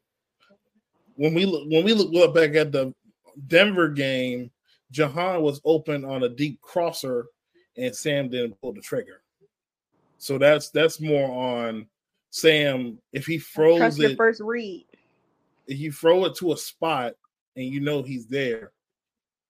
when 1.22 1.34
we 1.34 1.46
look 1.46 1.62
when 1.70 1.84
we 1.84 1.92
look, 1.94 2.34
back 2.34 2.56
at 2.56 2.72
the 2.72 2.92
Denver 3.46 3.88
game, 3.88 4.50
Jahan 4.90 5.40
was 5.40 5.60
open 5.64 6.04
on 6.04 6.24
a 6.24 6.28
deep 6.28 6.60
crosser, 6.60 7.26
and 7.76 7.94
Sam 7.94 8.28
didn't 8.28 8.60
pull 8.60 8.72
the 8.72 8.80
trigger. 8.80 9.22
So 10.18 10.36
that's 10.36 10.70
that's 10.70 11.00
more 11.00 11.30
on 11.30 11.86
Sam. 12.30 12.98
If 13.12 13.26
he 13.26 13.38
throws 13.38 13.78
Trust 13.78 14.00
it, 14.00 14.16
first 14.16 14.40
read. 14.40 14.84
If 15.68 15.78
you 15.78 15.92
throw 15.92 16.24
it 16.24 16.34
to 16.38 16.54
a 16.54 16.56
spot 16.56 17.14
and 17.54 17.66
you 17.66 17.78
know 17.78 18.02
he's 18.02 18.26
there, 18.26 18.72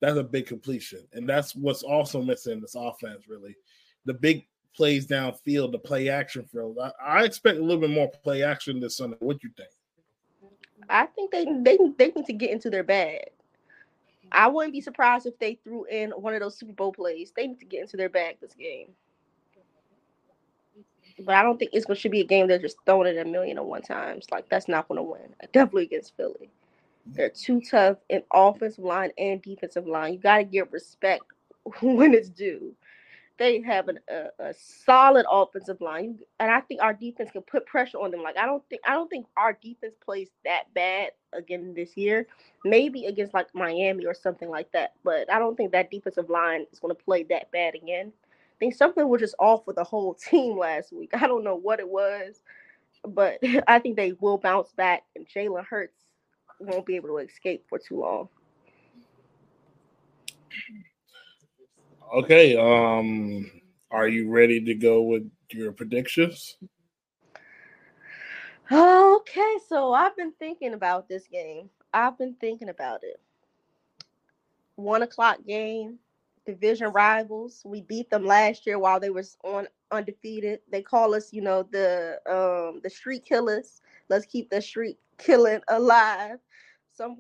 that's 0.03 0.19
a 0.19 0.23
big 0.23 0.47
completion, 0.47 1.01
and 1.15 1.27
that's 1.27 1.57
what's 1.57 1.83
also 1.83 2.21
missing 2.21 2.53
in 2.53 2.61
this 2.61 2.75
offense. 2.75 3.29
Really, 3.29 3.57
the 4.05 4.13
big 4.13 4.47
plays 4.77 5.07
downfield, 5.07 5.73
the 5.73 5.79
play 5.79 6.11
action 6.11 6.47
throws. 6.53 6.77
I, 6.77 6.91
I 7.03 7.25
expect 7.25 7.57
a 7.57 7.63
little 7.63 7.81
bit 7.81 7.89
more 7.89 8.11
play 8.23 8.43
action 8.43 8.79
this 8.79 8.99
Sunday. 8.99 9.17
What 9.21 9.43
you 9.43 9.49
think? 9.57 9.71
I 10.89 11.07
think 11.07 11.31
they 11.31 11.45
they 11.45 11.79
they 11.99 12.13
need 12.15 12.27
to 12.27 12.33
get 12.33 12.51
into 12.51 12.71
their 12.71 12.83
bag. 12.83 13.31
I 14.31 14.49
wouldn't 14.49 14.73
be 14.73 14.81
surprised 14.81 15.27
if 15.27 15.39
they 15.39 15.59
threw 15.63 15.85
in 15.85 16.11
one 16.11 16.35
of 16.35 16.41
those 16.41 16.57
Super 16.57 16.73
Bowl 16.73 16.93
plays. 16.93 17.33
They 17.37 17.47
need 17.47 17.61
to 17.61 17.67
get 17.67 17.83
into 17.83 17.97
their 17.97 18.09
bag 18.09 18.39
this 18.41 18.55
game. 18.55 18.89
But 21.21 21.35
I 21.35 21.43
don't 21.43 21.59
think 21.59 21.73
it's 21.75 21.85
going 21.85 21.99
to 21.99 22.09
be 22.09 22.21
a 22.21 22.25
game 22.25 22.49
they're 22.49 22.59
just 22.59 22.79
throwing 22.87 23.15
it 23.15 23.21
a 23.21 23.29
million 23.29 23.59
and 23.59 23.67
one 23.67 23.83
times. 23.83 24.27
Like 24.33 24.49
that's 24.49 24.69
not 24.69 24.89
going 24.89 24.97
to 24.97 25.03
win. 25.03 25.35
Definitely 25.53 25.85
against 25.85 26.17
Philly. 26.17 26.51
They're 27.07 27.29
too 27.31 27.61
tough 27.61 27.99
in 28.09 28.23
offensive 28.33 28.85
line 28.85 29.11
and 29.19 29.43
defensive 29.43 29.87
line. 29.87 30.15
You 30.15 30.19
got 30.19 30.39
to 30.39 30.45
give 30.45 30.73
respect 30.73 31.25
when 31.83 32.15
it's 32.15 32.31
due 32.31 32.75
they 33.39 33.61
have 33.63 33.89
an, 33.89 33.99
a, 34.09 34.27
a 34.39 34.55
solid 34.55 35.27
offensive 35.31 35.81
line, 35.81 36.19
and 36.41 36.51
I 36.51 36.61
think 36.61 36.83
our 36.83 36.93
defense 36.93 37.31
can 37.31 37.43
put 37.43 37.67
pressure 37.67 37.99
on 37.99 38.11
them. 38.11 38.23
Like 38.23 38.37
I 38.37 38.47
don't 38.47 38.63
think 38.69 38.83
I 38.87 38.93
don't 38.93 39.09
think 39.09 39.27
our 39.37 39.53
defense 39.53 39.95
plays 40.05 40.29
that 40.45 40.73
bad 40.75 41.13
again 41.33 41.75
this 41.75 41.97
year. 41.97 42.27
Maybe 42.65 43.07
against 43.07 43.35
like 43.35 43.49
Miami 43.55 44.07
or 44.07 44.15
something 44.15 44.49
like 44.49 44.71
that, 44.73 44.93
but 45.05 45.31
I 45.33 45.39
don't 45.39 45.57
think 45.57 45.73
that 45.73 45.91
defensive 45.91 46.31
line 46.31 46.67
is 46.73 46.79
going 46.79 46.95
to 46.95 47.03
play 47.03 47.25
that 47.25 47.51
bad 47.51 47.75
again. 47.75 48.13
I 48.13 48.57
think 48.59 48.75
something 48.75 49.09
was 49.09 49.21
just 49.21 49.35
off 49.39 49.67
with 49.67 49.77
the 49.77 49.85
whole 49.85 50.15
team 50.31 50.59
last 50.59 50.93
week. 50.93 51.11
I 51.15 51.27
don't 51.27 51.45
know 51.45 51.57
what 51.57 51.81
it 51.81 51.89
was, 51.89 52.43
but 53.07 53.39
I 53.67 53.79
think 53.79 53.97
they 53.97 54.13
will 54.21 54.39
bounce 54.39 54.73
back, 54.73 55.05
and 55.17 55.27
Jalen 55.27 55.67
Hurts 55.67 56.05
won't 56.61 56.87
be 56.87 56.97
able 56.97 57.09
to 57.09 57.19
escape 57.19 57.65
for 57.69 57.79
too 57.79 58.01
long. 58.01 58.29
Okay. 62.13 62.57
Um, 62.57 63.51
are 63.91 64.07
you 64.07 64.29
ready 64.29 64.63
to 64.65 64.75
go 64.75 65.03
with 65.03 65.31
your 65.51 65.73
predictions? 65.73 66.57
Okay, 68.71 69.57
so 69.69 69.93
I've 69.93 70.17
been 70.17 70.33
thinking 70.39 70.75
about 70.75 71.09
this 71.09 71.27
game. 71.27 71.71
I've 71.93 72.19
been 72.19 72.35
thinking 72.41 72.69
about 72.69 73.03
it. 73.03 73.21
One 74.77 75.03
o'clock 75.03 75.39
game, 75.47 75.99
division 76.47 76.89
rivals. 76.93 77.63
We 77.65 77.83
beat 77.83 78.11
them 78.11 78.25
last 78.25 78.67
year 78.67 78.79
while 78.79 79.01
they 79.01 79.11
was 79.11 79.37
on 79.45 79.69
undefeated. 79.91 80.61
They 80.71 80.83
call 80.83 81.15
us, 81.15 81.33
you 81.33 81.43
know, 81.43 81.65
the 81.71 82.19
um 82.27 82.81
the 82.83 82.91
street 82.91 83.25
killers. 83.25 83.81
Let's 84.09 84.27
keep 84.27 84.51
the 84.51 84.61
street 84.61 84.99
killing 85.19 85.61
alive. 85.69 86.39
Some 86.93 87.17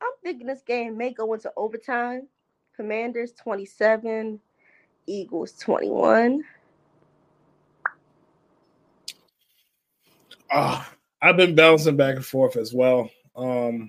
I'm 0.00 0.12
thinking 0.22 0.46
this 0.46 0.62
game 0.62 0.96
may 0.96 1.12
go 1.12 1.32
into 1.34 1.52
overtime. 1.56 2.28
Commanders 2.82 3.30
27, 3.40 4.40
Eagles 5.06 5.52
21. 5.52 6.42
Uh, 10.50 10.84
I've 11.22 11.36
been 11.36 11.54
bouncing 11.54 11.96
back 11.96 12.16
and 12.16 12.26
forth 12.26 12.56
as 12.56 12.74
well. 12.74 13.08
Um, 13.36 13.88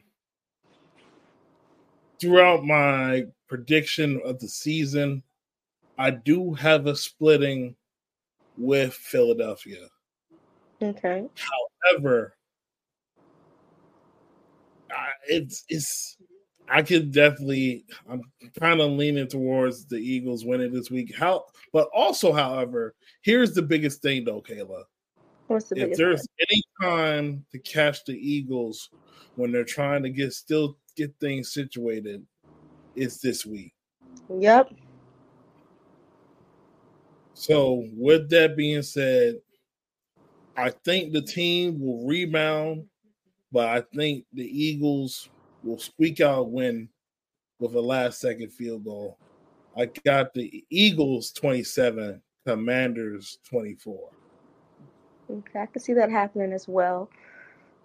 throughout 2.22 2.64
my 2.64 3.24
prediction 3.50 4.22
of 4.24 4.40
the 4.40 4.48
season, 4.48 5.24
I 5.98 6.12
do 6.12 6.54
have 6.54 6.86
a 6.86 6.96
splitting 6.96 7.76
with 8.60 8.94
Philadelphia. 8.94 9.88
Okay. 10.84 11.26
However, 11.90 12.36
I, 14.92 15.08
it's 15.28 15.66
it's 15.68 16.16
I 16.70 16.82
could 16.82 17.12
definitely 17.12 17.86
I'm 18.10 18.22
kind 18.60 18.82
of 18.82 18.92
leaning 18.92 19.28
towards 19.28 19.86
the 19.86 19.98
Eagles 19.98 20.46
winning 20.46 20.74
this 20.74 20.90
week. 20.90 21.14
How 21.16 21.46
but 21.72 21.90
also, 21.94 22.32
however, 22.32 22.96
here's 23.22 23.54
the 23.54 23.62
biggest 23.62 24.02
thing 24.02 24.24
though, 24.24 24.42
Kayla. 24.42 24.84
What's 25.48 25.70
the 25.70 25.80
If 25.80 25.98
there's 25.98 26.22
thing? 26.22 26.48
any 26.50 26.64
time 26.82 27.46
to 27.52 27.60
catch 27.60 28.06
the 28.06 28.14
Eagles 28.14 28.90
when 29.36 29.52
they're 29.52 29.64
trying 29.64 30.04
to 30.04 30.10
get 30.10 30.34
still 30.34 30.78
get 30.96 31.14
things 31.20 31.54
situated, 31.54 32.26
it's 32.96 33.20
this 33.20 33.46
week. 33.46 33.74
Yep. 34.30 34.72
So, 37.34 37.86
with 37.98 38.30
that 38.30 38.56
being 38.56 38.84
said, 38.84 39.36
I 40.56 40.70
think 40.70 41.12
the 41.12 41.22
team 41.22 41.80
will 41.82 42.08
rebound, 42.08 42.86
but 43.52 43.68
I 43.68 43.84
think 43.96 44.26
the 44.32 44.46
Eagles 44.46 45.30
will 45.64 45.80
squeak 45.80 46.22
out 46.22 46.52
win 46.52 46.90
with 47.60 47.76
a 47.76 47.82
last 47.82 48.20
second 48.20 48.52
field 48.52 48.84
goal. 48.84 49.18
I 49.78 49.90
got 50.06 50.34
the 50.34 50.64
Eagles 50.70 51.32
27, 51.32 52.22
Commanders 52.46 53.40
24. 53.50 54.10
Okay, 55.32 55.60
I 55.60 55.66
can 55.66 55.82
see 55.82 55.94
that 55.94 56.12
happening 56.12 56.54
as 56.54 56.68
well. 56.68 57.10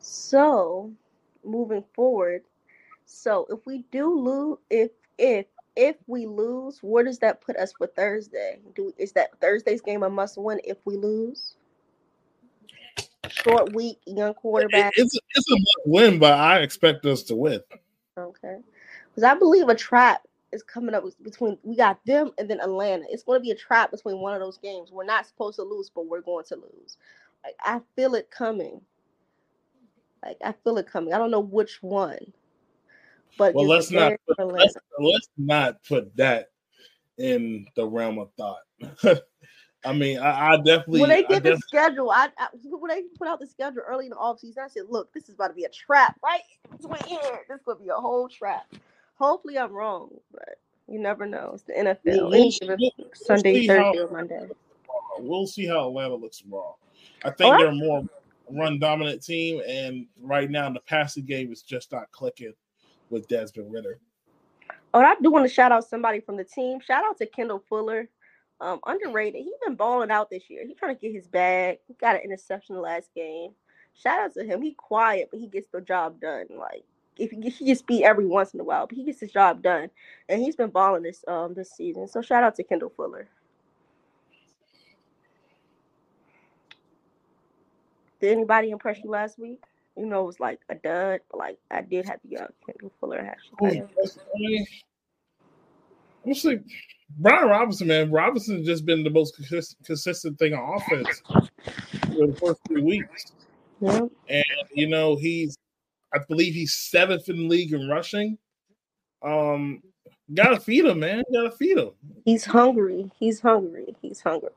So, 0.00 0.92
moving 1.44 1.84
forward, 1.94 2.42
so 3.06 3.46
if 3.48 3.64
we 3.64 3.84
do 3.90 4.18
lose, 4.18 4.58
if 4.70 4.90
if 5.16 5.46
if 5.76 5.96
we 6.06 6.26
lose, 6.26 6.80
where 6.82 7.04
does 7.04 7.18
that 7.20 7.40
put 7.40 7.56
us 7.56 7.72
for 7.72 7.86
Thursday? 7.86 8.58
Do 8.74 8.92
is 8.98 9.12
that 9.12 9.38
Thursday's 9.40 9.80
game 9.80 10.02
a 10.02 10.10
must 10.10 10.36
win 10.36 10.60
if 10.64 10.76
we 10.84 10.96
lose? 10.96 11.54
Short 13.28 13.72
week, 13.74 13.98
young 14.06 14.34
quarterback. 14.34 14.92
It's, 14.96 15.18
it's 15.34 15.50
a 15.50 15.56
win, 15.86 16.18
but 16.18 16.34
I 16.34 16.60
expect 16.60 17.06
us 17.06 17.22
to 17.24 17.34
win. 17.36 17.60
Okay, 18.16 18.58
because 19.10 19.22
I 19.22 19.34
believe 19.34 19.68
a 19.68 19.74
trap 19.74 20.26
is 20.52 20.62
coming 20.62 20.94
up 20.94 21.04
between 21.22 21.58
we 21.62 21.76
got 21.76 22.04
them 22.04 22.32
and 22.38 22.48
then 22.48 22.60
Atlanta. 22.60 23.04
It's 23.08 23.22
going 23.22 23.38
to 23.38 23.42
be 23.42 23.50
a 23.50 23.56
trap 23.56 23.90
between 23.90 24.18
one 24.18 24.34
of 24.34 24.40
those 24.40 24.58
games. 24.58 24.90
We're 24.90 25.04
not 25.04 25.26
supposed 25.26 25.56
to 25.56 25.62
lose, 25.62 25.90
but 25.94 26.06
we're 26.06 26.22
going 26.22 26.44
to 26.46 26.56
lose. 26.56 26.96
Like, 27.44 27.54
I 27.60 27.80
feel 27.94 28.14
it 28.14 28.30
coming. 28.30 28.80
Like 30.24 30.38
I 30.44 30.52
feel 30.64 30.78
it 30.78 30.90
coming. 30.90 31.12
I 31.12 31.18
don't 31.18 31.30
know 31.30 31.40
which 31.40 31.82
one, 31.82 32.18
but 33.36 33.54
Well, 33.54 33.66
let's 33.66 33.90
not 33.90 34.12
put, 34.26 34.52
let's, 34.52 34.74
let's 34.98 35.28
not 35.36 35.82
put 35.84 36.16
that 36.16 36.48
in 37.18 37.66
the 37.76 37.86
realm 37.86 38.18
of 38.18 38.30
thought. 38.36 38.62
I 39.88 39.92
mean, 39.94 40.18
I, 40.18 40.50
I 40.52 40.56
definitely. 40.58 41.00
when 41.00 41.08
they 41.08 41.22
did 41.22 41.42
the 41.42 41.56
schedule, 41.56 42.10
I, 42.10 42.28
I 42.38 42.48
when 42.64 42.88
they 42.90 43.02
put 43.18 43.26
out 43.26 43.40
the 43.40 43.46
schedule 43.46 43.82
early 43.86 44.04
in 44.06 44.10
the 44.10 44.16
offseason, 44.16 44.58
I 44.58 44.68
said, 44.68 44.82
"Look, 44.88 45.12
this 45.14 45.28
is 45.28 45.34
about 45.34 45.48
to 45.48 45.54
be 45.54 45.64
a 45.64 45.68
trap, 45.70 46.16
right? 46.22 46.42
It's 46.74 46.84
right 46.84 47.04
here. 47.06 47.20
This 47.48 47.60
to 47.66 47.74
be 47.82 47.88
a 47.88 47.94
whole 47.94 48.28
trap." 48.28 48.66
Hopefully, 49.18 49.58
I'm 49.58 49.72
wrong, 49.72 50.10
but 50.30 50.58
you 50.88 50.98
never 51.00 51.24
know. 51.26 51.52
It's 51.54 51.62
the 51.64 51.72
NFL. 51.72 51.98
We'll- 52.04 52.30
we'll- 52.30 52.52
we'll- 52.78 52.90
we'll 52.98 53.10
Sunday, 53.14 53.66
how- 53.66 53.92
Thursday, 53.92 54.02
or 54.02 54.08
Monday. 54.10 54.48
we'll 55.18 55.46
see 55.46 55.66
how 55.66 55.88
Atlanta 55.88 56.14
looks 56.14 56.38
tomorrow. 56.40 56.76
I 57.24 57.30
think 57.30 57.54
Oh, 57.54 57.58
they're 57.58 57.68
a 57.68 57.74
more 57.74 58.04
run 58.50 58.78
dominant 58.78 59.22
team, 59.24 59.60
and 59.66 60.06
right 60.20 60.50
now 60.50 60.70
the 60.70 60.80
passing 60.80 61.24
game 61.24 61.50
is 61.52 61.62
just 61.62 61.92
not 61.92 62.10
clicking 62.12 62.52
with 63.10 63.26
Desmond 63.26 63.72
Ridder. 63.72 63.98
Oh, 64.94 65.00
I 65.00 65.16
do 65.20 65.30
want 65.30 65.46
to 65.46 65.52
shout 65.52 65.72
out 65.72 65.84
somebody 65.84 66.20
from 66.20 66.36
the 66.36 66.44
team. 66.44 66.80
Shout 66.80 67.04
out 67.04 67.18
to 67.18 67.26
Kendall 67.26 67.62
Fuller. 67.68 68.08
Um, 68.60 68.80
underrated. 68.86 69.42
He's 69.42 69.54
been 69.64 69.76
balling 69.76 70.10
out 70.10 70.30
this 70.30 70.50
year. 70.50 70.66
He's 70.66 70.76
trying 70.76 70.96
to 70.96 71.00
get 71.00 71.14
his 71.14 71.28
bag. 71.28 71.78
He 71.86 71.94
got 71.94 72.16
an 72.16 72.22
interception 72.22 72.74
the 72.74 72.80
last 72.80 73.08
game. 73.14 73.52
Shout 73.94 74.20
out 74.20 74.34
to 74.34 74.44
him. 74.44 74.62
He 74.62 74.72
quiet, 74.72 75.28
but 75.30 75.40
he 75.40 75.46
gets 75.46 75.68
the 75.70 75.80
job 75.80 76.20
done. 76.20 76.46
Like 76.56 76.84
if 77.16 77.30
he, 77.30 77.50
he 77.50 77.76
beat 77.86 78.04
every 78.04 78.26
once 78.26 78.54
in 78.54 78.60
a 78.60 78.64
while, 78.64 78.86
but 78.86 78.96
he 78.96 79.04
gets 79.04 79.20
his 79.20 79.32
job 79.32 79.62
done. 79.62 79.90
And 80.28 80.40
he's 80.40 80.56
been 80.56 80.70
balling 80.70 81.02
this 81.02 81.24
um 81.28 81.54
this 81.54 81.70
season. 81.72 82.08
So 82.08 82.22
shout 82.22 82.44
out 82.44 82.54
to 82.56 82.64
Kendall 82.64 82.92
Fuller. 82.96 83.28
Did 88.20 88.32
anybody 88.32 88.70
impress 88.70 88.98
you 89.02 89.10
last 89.10 89.38
week? 89.38 89.62
You 89.96 90.06
know, 90.06 90.22
it 90.22 90.26
was 90.26 90.40
like 90.40 90.60
a 90.68 90.74
dud, 90.74 91.20
but 91.30 91.38
like 91.38 91.58
I 91.70 91.82
did 91.82 92.06
have 92.08 92.20
get 92.28 92.40
out 92.40 92.54
Kendall 92.66 92.92
Fuller 93.00 93.18
actually. 93.18 93.82
I'm 96.28 96.34
just 96.34 96.44
like 96.44 96.62
Brian 97.16 97.48
Robinson, 97.48 97.88
man. 97.88 98.10
Robinson's 98.10 98.66
just 98.66 98.84
been 98.84 99.02
the 99.02 99.08
most 99.08 99.34
consist- 99.34 99.76
consistent 99.82 100.38
thing 100.38 100.52
on 100.52 100.76
offense 100.76 101.22
for 101.26 102.26
the 102.26 102.36
first 102.38 102.60
three 102.68 102.82
weeks. 102.82 103.32
Yeah. 103.80 104.00
And 104.28 104.44
you 104.74 104.88
know, 104.88 105.16
he's 105.16 105.56
I 106.12 106.18
believe 106.28 106.52
he's 106.52 106.74
seventh 106.74 107.30
in 107.30 107.36
the 107.36 107.48
league 107.48 107.72
in 107.72 107.88
rushing. 107.88 108.36
Um, 109.22 109.82
gotta 110.34 110.60
feed 110.60 110.84
him, 110.84 111.00
man. 111.00 111.22
Gotta 111.32 111.50
feed 111.50 111.78
him. 111.78 111.92
He's 112.26 112.44
hungry. 112.44 113.10
He's 113.18 113.40
hungry. 113.40 113.96
He's 114.02 114.20
hungry. 114.20 114.50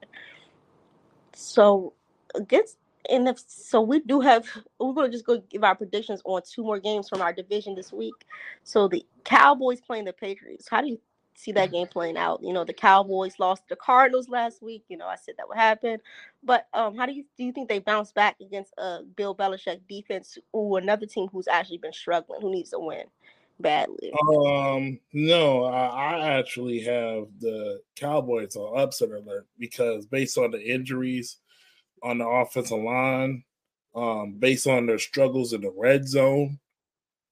So 1.34 1.94
against 2.36 2.80
and 3.10 3.30
if 3.30 3.40
so 3.48 3.80
we 3.80 4.00
do 4.02 4.20
have 4.20 4.46
we're 4.78 4.94
gonna 4.94 5.10
just 5.10 5.26
go 5.26 5.42
give 5.50 5.64
our 5.64 5.76
predictions 5.76 6.22
on 6.26 6.42
two 6.44 6.64
more 6.64 6.80
games 6.80 7.08
from 7.08 7.22
our 7.22 7.32
division 7.32 7.76
this 7.76 7.94
week. 7.94 8.26
So 8.66 8.90
the 8.90 9.06
Cowboys 9.24 9.80
playing 9.80 10.04
the 10.04 10.14
Patriots. 10.14 10.68
How 10.70 10.82
do 10.82 10.88
you 10.90 11.00
see 11.36 11.52
that 11.54 11.72
game 11.72 11.88
playing 11.88 12.18
out? 12.18 12.42
You 12.44 12.54
know, 12.54 12.64
the 12.64 12.74
Cowboys 12.74 13.40
lost 13.40 13.64
the 13.70 13.76
Cardinals 13.76 14.30
last 14.30 14.62
week. 14.62 14.84
You 14.88 14.98
know, 14.98 15.08
I 15.08 15.16
said 15.16 15.36
that 15.38 15.48
would 15.48 15.58
happen. 15.58 16.00
But 16.44 16.68
um 16.74 16.96
how 16.96 17.06
do 17.06 17.14
you 17.14 17.26
do 17.38 17.44
you 17.44 17.52
think 17.52 17.70
they 17.70 17.80
bounce 17.80 18.12
back 18.12 18.36
against 18.42 18.74
uh 18.78 19.00
Bill 19.16 19.36
Belichick 19.36 19.82
defense 19.90 20.38
or 20.52 20.78
another 20.78 21.06
team 21.06 21.28
who's 21.32 21.48
actually 21.48 21.80
been 21.80 21.94
struggling, 21.94 22.42
who 22.42 22.52
needs 22.52 22.72
to 22.72 22.80
win 22.80 23.06
badly? 23.60 24.12
Um, 24.14 25.00
no, 25.14 25.66
I, 25.66 25.86
I 25.88 26.38
actually 26.40 26.82
have 26.82 27.28
the 27.40 27.82
Cowboys 27.96 28.56
on 28.56 28.80
upset 28.80 29.10
alert 29.10 29.48
because 29.60 30.06
based 30.06 30.38
on 30.38 30.52
the 30.52 30.62
injuries 30.62 31.38
on 32.04 32.18
the 32.18 32.28
offensive 32.28 32.82
line, 32.82 33.44
um, 33.96 34.34
based 34.40 34.68
on 34.68 34.86
their 34.86 35.00
struggles 35.00 35.54
in 35.54 35.62
the 35.62 35.72
red 35.78 36.08
zone, 36.08 36.60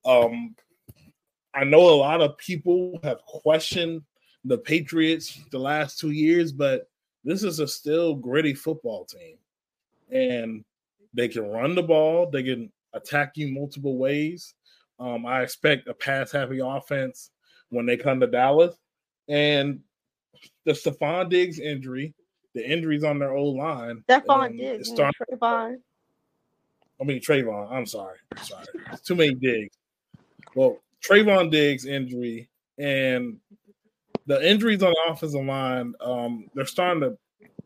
um, 0.05 0.55
I 1.59 1.65
know 1.65 1.89
a 1.89 1.95
lot 1.95 2.21
of 2.21 2.37
people 2.37 3.01
have 3.03 3.21
questioned 3.25 4.03
the 4.45 4.57
Patriots 4.57 5.41
the 5.51 5.59
last 5.59 5.99
two 5.99 6.11
years, 6.11 6.53
but 6.53 6.89
this 7.25 7.43
is 7.43 7.59
a 7.59 7.67
still 7.67 8.15
gritty 8.15 8.53
football 8.53 9.03
team, 9.03 9.35
and 10.09 10.63
they 11.13 11.27
can 11.27 11.43
run 11.49 11.75
the 11.75 11.83
ball, 11.83 12.29
they 12.29 12.43
can 12.43 12.71
attack 12.93 13.33
you 13.35 13.49
multiple 13.51 13.97
ways. 13.97 14.53
Um, 15.01 15.25
I 15.25 15.41
expect 15.41 15.89
a 15.89 15.93
pass 15.93 16.31
heavy 16.31 16.59
offense 16.63 17.31
when 17.71 17.85
they 17.85 17.97
come 17.97 18.21
to 18.21 18.27
Dallas. 18.27 18.75
And 19.27 19.81
the 20.63 20.71
Stefon 20.71 21.29
Diggs 21.29 21.59
injury, 21.59 22.13
the 22.53 22.65
injuries 22.65 23.03
on 23.03 23.19
their 23.19 23.33
old 23.33 23.57
line. 23.57 24.05
Stefon 24.07 24.45
um, 24.51 24.57
Diggs, 24.57 24.87
starting- 24.87 25.11
Trevon. 25.29 25.75
I 27.01 27.03
mean 27.03 27.19
Trevon. 27.19 27.69
I'm 27.69 27.85
sorry. 27.85 28.17
I'm 28.33 28.43
sorry. 28.45 28.65
It's 28.93 29.01
too 29.01 29.15
many 29.15 29.33
digs. 29.33 29.75
Well, 30.55 30.79
Trevon 31.03 31.51
Diggs 31.51 31.85
injury 31.85 32.49
and 32.77 33.37
the 34.25 34.47
injuries 34.47 34.83
on 34.83 34.91
the 34.91 35.11
offensive 35.11 35.43
line, 35.43 35.93
um, 36.01 36.49
they're 36.53 36.65
starting 36.65 37.01
to 37.01 37.17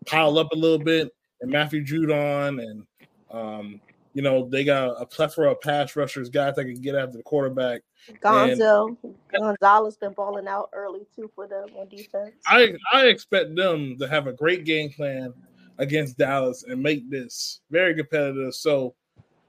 pile 0.06 0.38
up 0.38 0.52
a 0.52 0.56
little 0.56 0.80
bit. 0.80 1.10
And 1.42 1.52
Matthew 1.52 1.84
Judon 1.86 2.64
and 2.64 2.86
um, 3.32 3.82
you 4.14 4.22
know, 4.22 4.48
they 4.48 4.64
got 4.64 5.02
a 5.02 5.06
plethora 5.06 5.52
of 5.52 5.62
pass 5.62 5.96
rushers, 5.96 6.30
guys 6.30 6.56
that 6.56 6.66
can 6.66 6.80
get 6.80 6.96
after 6.96 7.18
the 7.18 7.24
quarterback. 7.24 7.82
Gonzo, 8.22 8.96
Gonzalez 9.32 9.98
been 9.98 10.14
balling 10.14 10.48
out 10.48 10.70
early 10.74 11.02
too 11.16 11.32
for 11.34 11.48
them 11.48 11.70
on 11.76 11.88
defense. 11.90 12.36
I 12.48 12.74
I 12.92 13.08
expect 13.08 13.56
them 13.56 13.98
to 14.00 14.08
have 14.08 14.28
a 14.28 14.34
great 14.34 14.66
game 14.66 14.92
plan 14.92 15.34
against 15.80 16.18
Dallas 16.18 16.64
and 16.64 16.82
make 16.82 17.10
this 17.10 17.62
very 17.72 17.96
competitive. 17.96 18.54
So 18.54 18.94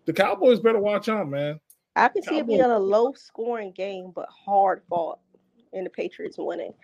the 0.06 0.12
Cowboys 0.12 0.60
better 0.60 0.78
watch 0.78 1.08
out, 1.08 1.28
man. 1.28 1.60
I 1.96 2.08
can 2.08 2.22
see 2.22 2.38
it 2.38 2.46
being 2.46 2.60
a 2.60 2.78
low 2.78 3.12
scoring 3.12 3.72
game, 3.72 4.12
but 4.14 4.28
hard 4.28 4.82
fought, 4.88 5.18
and 5.72 5.86
the 5.86 5.90
Patriots 5.90 6.36
winning. 6.38 6.74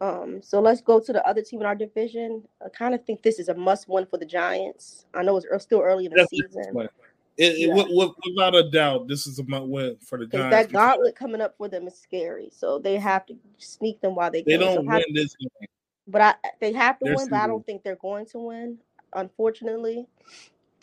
Um, 0.00 0.42
so 0.42 0.60
let's 0.60 0.80
go 0.80 1.00
to 1.00 1.12
the 1.12 1.26
other 1.26 1.42
team 1.42 1.60
in 1.60 1.66
our 1.66 1.74
division. 1.74 2.42
I 2.64 2.68
kind 2.68 2.94
of 2.94 3.04
think 3.04 3.22
this 3.22 3.38
is 3.38 3.48
a 3.48 3.54
must 3.54 3.88
win 3.88 4.06
for 4.06 4.18
the 4.18 4.26
Giants. 4.26 5.06
I 5.14 5.22
know 5.22 5.36
it's 5.36 5.64
still 5.64 5.80
early 5.80 6.06
in 6.06 6.12
the 6.12 6.26
season. 6.30 6.88
It, 7.36 7.58
yeah. 7.58 7.74
it, 7.76 8.14
without 8.24 8.54
a 8.54 8.70
doubt, 8.70 9.08
this 9.08 9.26
is 9.26 9.38
a 9.38 9.44
must 9.44 9.66
win 9.66 9.96
for 10.00 10.18
the 10.18 10.26
Giants. 10.26 10.50
That 10.50 10.72
gauntlet 10.72 11.16
coming 11.16 11.40
up 11.40 11.56
for 11.56 11.68
them 11.68 11.86
is 11.86 11.98
scary, 11.98 12.50
so 12.52 12.78
they 12.78 12.96
have 12.96 13.26
to 13.26 13.36
sneak 13.58 14.00
them 14.00 14.14
while 14.14 14.30
they, 14.30 14.42
they 14.42 14.52
can. 14.52 14.60
They 14.60 14.66
don't 14.66 14.84
so 14.86 14.90
win 14.90 15.04
this 15.14 15.34
game. 15.36 15.68
But 16.06 16.20
I, 16.20 16.34
they 16.60 16.72
have 16.72 16.98
to 16.98 17.04
they're 17.06 17.16
win, 17.16 17.28
but 17.30 17.40
I 17.40 17.46
don't 17.46 17.64
think 17.64 17.82
they're 17.82 17.96
going 17.96 18.26
to 18.26 18.38
win. 18.38 18.78
Unfortunately, 19.14 20.06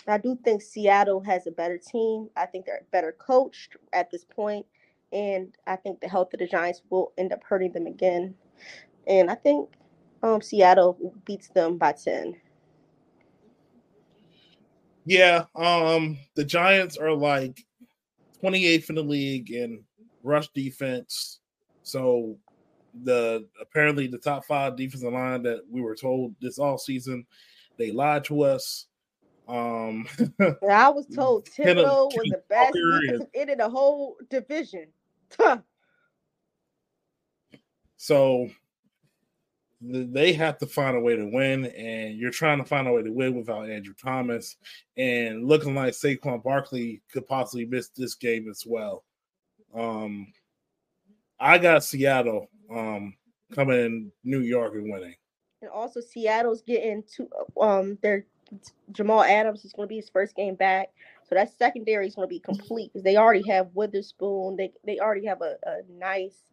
I 0.07 0.17
do 0.17 0.37
think 0.43 0.61
Seattle 0.61 1.21
has 1.21 1.47
a 1.47 1.51
better 1.51 1.77
team. 1.77 2.29
I 2.35 2.45
think 2.45 2.65
they're 2.65 2.81
better 2.91 3.15
coached 3.19 3.77
at 3.93 4.09
this 4.09 4.25
point, 4.25 4.65
and 5.13 5.55
I 5.67 5.75
think 5.75 5.99
the 5.99 6.07
health 6.07 6.33
of 6.33 6.39
the 6.39 6.47
Giants 6.47 6.81
will 6.89 7.13
end 7.17 7.33
up 7.33 7.43
hurting 7.43 7.71
them 7.73 7.87
again. 7.87 8.33
And 9.07 9.29
I 9.29 9.35
think 9.35 9.69
um, 10.23 10.41
Seattle 10.41 11.13
beats 11.25 11.49
them 11.49 11.77
by 11.77 11.93
ten. 11.93 12.35
Yeah, 15.05 15.45
um, 15.55 16.17
the 16.35 16.45
Giants 16.45 16.97
are 16.97 17.13
like 17.13 17.65
28th 18.43 18.89
in 18.89 18.95
the 18.95 19.03
league 19.03 19.51
in 19.51 19.83
rush 20.23 20.47
defense. 20.49 21.39
So 21.83 22.37
the 23.03 23.47
apparently 23.59 24.07
the 24.07 24.17
top 24.17 24.45
five 24.45 24.75
defensive 24.75 25.13
line 25.13 25.43
that 25.43 25.61
we 25.69 25.81
were 25.81 25.95
told 25.95 26.35
this 26.41 26.59
all 26.59 26.77
season, 26.77 27.25
they 27.77 27.91
lied 27.91 28.23
to 28.25 28.41
us. 28.41 28.87
Um 29.47 30.07
I 30.69 30.89
was 30.89 31.05
told 31.15 31.49
Thibodeaux 31.49 32.11
was 32.15 32.29
the 32.29 32.43
best 32.49 32.77
in 33.33 33.57
the 33.57 33.69
whole 33.69 34.17
division. 34.29 34.87
so 37.97 38.49
they 39.81 40.33
have 40.33 40.59
to 40.59 40.67
find 40.67 40.95
a 40.95 40.99
way 40.99 41.15
to 41.15 41.25
win, 41.25 41.65
and 41.65 42.15
you're 42.17 42.29
trying 42.31 42.59
to 42.59 42.65
find 42.65 42.87
a 42.87 42.91
way 42.91 43.01
to 43.01 43.11
win 43.11 43.35
without 43.35 43.69
Andrew 43.69 43.95
Thomas, 43.99 44.57
and 44.95 45.47
looking 45.47 45.73
like 45.73 45.93
Saquon 45.93 46.43
Barkley 46.43 47.01
could 47.11 47.25
possibly 47.27 47.65
miss 47.65 47.89
this 47.89 48.13
game 48.13 48.47
as 48.49 48.63
well. 48.65 49.03
Um, 49.73 50.31
I 51.39 51.57
got 51.57 51.83
Seattle 51.83 52.47
um, 52.73 53.15
coming 53.53 53.79
in 53.79 54.11
New 54.23 54.41
York 54.41 54.75
and 54.75 54.91
winning, 54.91 55.15
and 55.61 55.71
also 55.71 55.99
Seattle's 55.99 56.61
getting 56.61 57.03
to 57.15 57.27
um 57.59 57.97
their 58.03 58.25
Jamal 58.91 59.23
Adams 59.23 59.63
is 59.65 59.73
going 59.73 59.87
to 59.87 59.89
be 59.89 59.97
his 59.97 60.09
first 60.09 60.35
game 60.35 60.55
back. 60.55 60.89
So 61.27 61.35
that 61.35 61.57
secondary 61.57 62.07
is 62.07 62.15
going 62.15 62.27
to 62.27 62.33
be 62.33 62.39
complete 62.39 62.91
because 62.91 63.03
they 63.03 63.17
already 63.17 63.47
have 63.47 63.69
Witherspoon. 63.73 64.57
They 64.57 64.71
they 64.85 64.99
already 64.99 65.25
have 65.25 65.41
a, 65.41 65.55
a 65.65 65.79
nice 65.97 66.43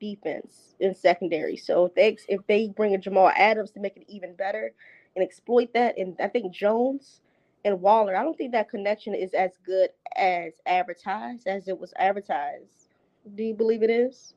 defense 0.00 0.74
in 0.80 0.94
secondary. 0.94 1.56
So 1.56 1.86
if 1.86 1.94
they 1.94 2.16
if 2.28 2.46
they 2.46 2.68
bring 2.68 2.94
a 2.94 2.98
Jamal 2.98 3.32
Adams 3.34 3.70
to 3.72 3.80
make 3.80 3.96
it 3.96 4.04
even 4.08 4.34
better 4.34 4.72
and 5.14 5.24
exploit 5.24 5.72
that, 5.74 5.96
and 5.98 6.16
I 6.20 6.28
think 6.28 6.52
Jones 6.52 7.20
and 7.64 7.80
Waller, 7.80 8.14
I 8.16 8.22
don't 8.22 8.36
think 8.36 8.52
that 8.52 8.68
connection 8.68 9.14
is 9.14 9.32
as 9.32 9.52
good 9.64 9.90
as 10.16 10.52
advertised 10.66 11.46
as 11.46 11.68
it 11.68 11.78
was 11.78 11.94
advertised. 11.96 12.88
Do 13.34 13.42
you 13.42 13.54
believe 13.54 13.82
it 13.82 13.90
is? 13.90 14.34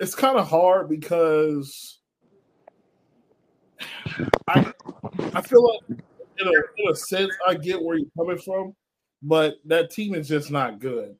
It's 0.00 0.14
kind 0.14 0.38
of 0.38 0.48
hard 0.48 0.88
because 0.88 2.00
I 4.48 4.72
I 5.34 5.40
feel 5.40 5.72
like 5.72 6.00
in 6.38 6.46
a, 6.46 6.50
in 6.50 6.90
a 6.90 6.94
sense 6.94 7.32
I 7.46 7.54
get 7.54 7.82
where 7.82 7.96
you're 7.96 8.08
coming 8.16 8.38
from, 8.38 8.74
but 9.22 9.56
that 9.66 9.90
team 9.90 10.14
is 10.14 10.28
just 10.28 10.50
not 10.50 10.78
good 10.78 11.16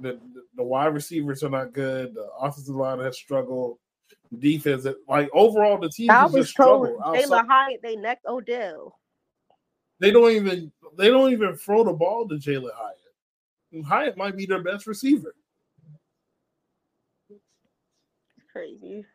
the, 0.00 0.18
the 0.56 0.62
wide 0.62 0.94
receivers 0.94 1.42
are 1.42 1.50
not 1.50 1.72
good. 1.72 2.14
The 2.14 2.28
offensive 2.40 2.74
line 2.74 3.00
has 3.00 3.16
struggled. 3.16 3.78
Defense, 4.38 4.86
like 5.08 5.30
overall, 5.32 5.78
the 5.78 5.88
team. 5.88 6.10
I 6.10 6.26
was 6.26 6.52
told 6.52 6.86
Jalin 6.86 7.46
Hyatt 7.46 7.80
they 7.82 7.96
necked 7.96 8.26
Odell. 8.26 8.98
They 10.00 10.10
don't 10.10 10.30
even 10.32 10.70
they 10.98 11.08
don't 11.08 11.32
even 11.32 11.56
throw 11.56 11.82
the 11.82 11.94
ball 11.94 12.28
to 12.28 12.34
Jalin 12.34 12.70
Hyatt. 12.74 13.86
Hyatt 13.86 14.18
might 14.18 14.36
be 14.36 14.44
their 14.44 14.62
best 14.62 14.86
receiver. 14.86 15.34
Crazy. 18.52 19.06